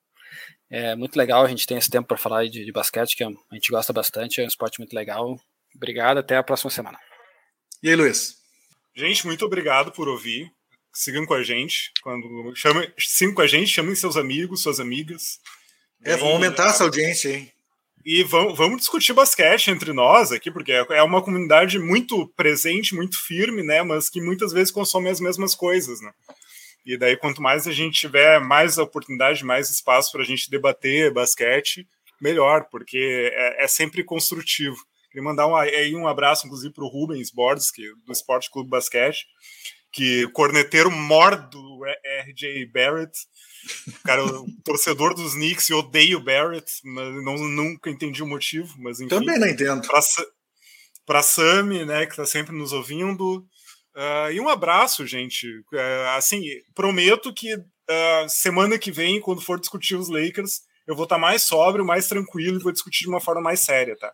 [0.71, 3.31] É muito legal a gente tem esse tempo para falar de, de, basquete, que a
[3.53, 5.41] gente gosta bastante, é um esporte muito legal.
[5.75, 6.99] Obrigado, até a próxima semana.
[7.83, 8.37] E aí, Luiz?
[8.95, 10.51] Gente, muito obrigado por ouvir.
[10.93, 11.93] Sigam com a gente.
[12.03, 15.39] Quando chamem, sigam com a gente, chamem seus amigos, suas amigas.
[16.05, 17.53] É, vamos aumentar essa audiência, hein?
[18.05, 22.95] E vamos, vamos discutir basquete entre nós aqui, porque é, é uma comunidade muito presente,
[22.95, 23.83] muito firme, né?
[23.83, 26.13] Mas que muitas vezes consome as mesmas coisas, né?
[26.89, 31.13] E daí, quanto mais a gente tiver mais oportunidade, mais espaço para a gente debater
[31.13, 31.87] basquete,
[32.19, 34.79] melhor, porque é, é sempre construtivo.
[35.11, 38.71] Queria mandar um, aí um abraço, inclusive, para o Rubens Borges, que, do Esporte Clube
[38.71, 39.27] Basquete,
[39.93, 41.81] que corneteiro mor do
[42.27, 43.13] RJ Barrett,
[44.03, 48.75] cara, o torcedor dos Knicks, e odeio o Barrett, mas não, nunca entendi o motivo,
[48.79, 49.11] mas enfim.
[49.11, 49.87] Também não entendo.
[51.05, 53.47] Para Sami, né, que está sempre nos ouvindo,
[53.99, 55.49] Uh, e um abraço, gente.
[55.73, 56.41] Uh, assim,
[56.73, 61.43] prometo que uh, semana que vem, quando for discutir os Lakers, eu vou estar mais
[61.43, 64.13] sóbrio, mais tranquilo e vou discutir de uma forma mais séria, tá?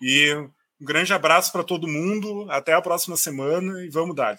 [0.00, 0.32] E
[0.80, 2.46] um grande abraço para todo mundo.
[2.48, 4.38] Até a próxima semana e vamos dar.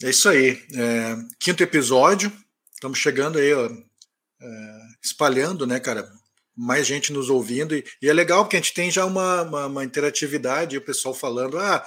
[0.00, 0.62] É isso aí.
[0.72, 2.32] É, quinto episódio.
[2.72, 6.08] Estamos chegando aí, ó, é, espalhando, né, cara?
[6.56, 7.74] Mais gente nos ouvindo.
[7.74, 11.12] E, e, é legal porque a gente tem já uma, uma, uma interatividade, o pessoal
[11.12, 11.84] falando, ah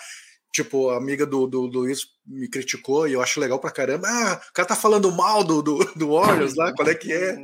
[0.56, 4.08] Tipo, a amiga do, do, Luiz me criticou e eu acho legal pra caramba.
[4.08, 7.36] Ah, o cara tá falando mal do, do, do Warriors lá, qual é que é?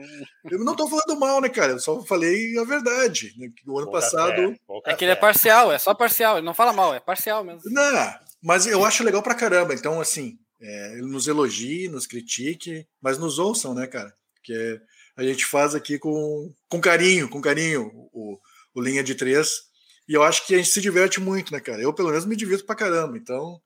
[0.50, 1.74] Eu não tô falando mal, né, cara?
[1.74, 3.34] Eu só falei a verdade.
[3.38, 3.50] Né?
[3.68, 4.56] O ano passado.
[4.86, 7.60] é que ele é parcial, é só parcial, ele não fala mal, é parcial mesmo.
[7.66, 9.74] Não, mas eu acho legal pra caramba.
[9.74, 14.14] Então, assim, é, ele nos elogie, nos critique, mas nos ouçam, né, cara?
[14.42, 14.80] Que
[15.18, 18.40] a gente faz aqui com, com carinho, com carinho o,
[18.74, 19.70] o Linha de Três.
[20.08, 21.82] E eu acho que a gente se diverte muito, né, cara?
[21.82, 23.18] Eu, pelo menos, me divirto pra caramba.
[23.18, 23.62] Então,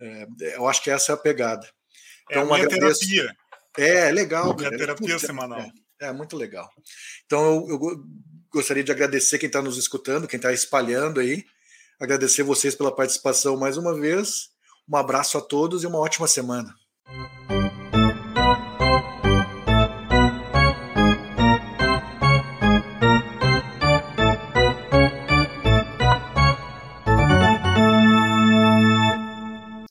[0.00, 0.26] é,
[0.56, 1.68] eu acho que essa é a pegada.
[2.30, 3.00] Então, é então, minha agradeço.
[3.00, 3.36] terapia.
[3.76, 4.54] É, legal.
[4.54, 4.76] Minha cara.
[4.76, 5.60] terapia é, semanal.
[6.00, 6.68] É, é, muito legal.
[7.24, 8.04] Então, eu, eu
[8.50, 11.44] gostaria de agradecer quem está nos escutando, quem está espalhando aí.
[12.00, 14.50] Agradecer vocês pela participação mais uma vez.
[14.88, 16.74] Um abraço a todos e uma ótima semana.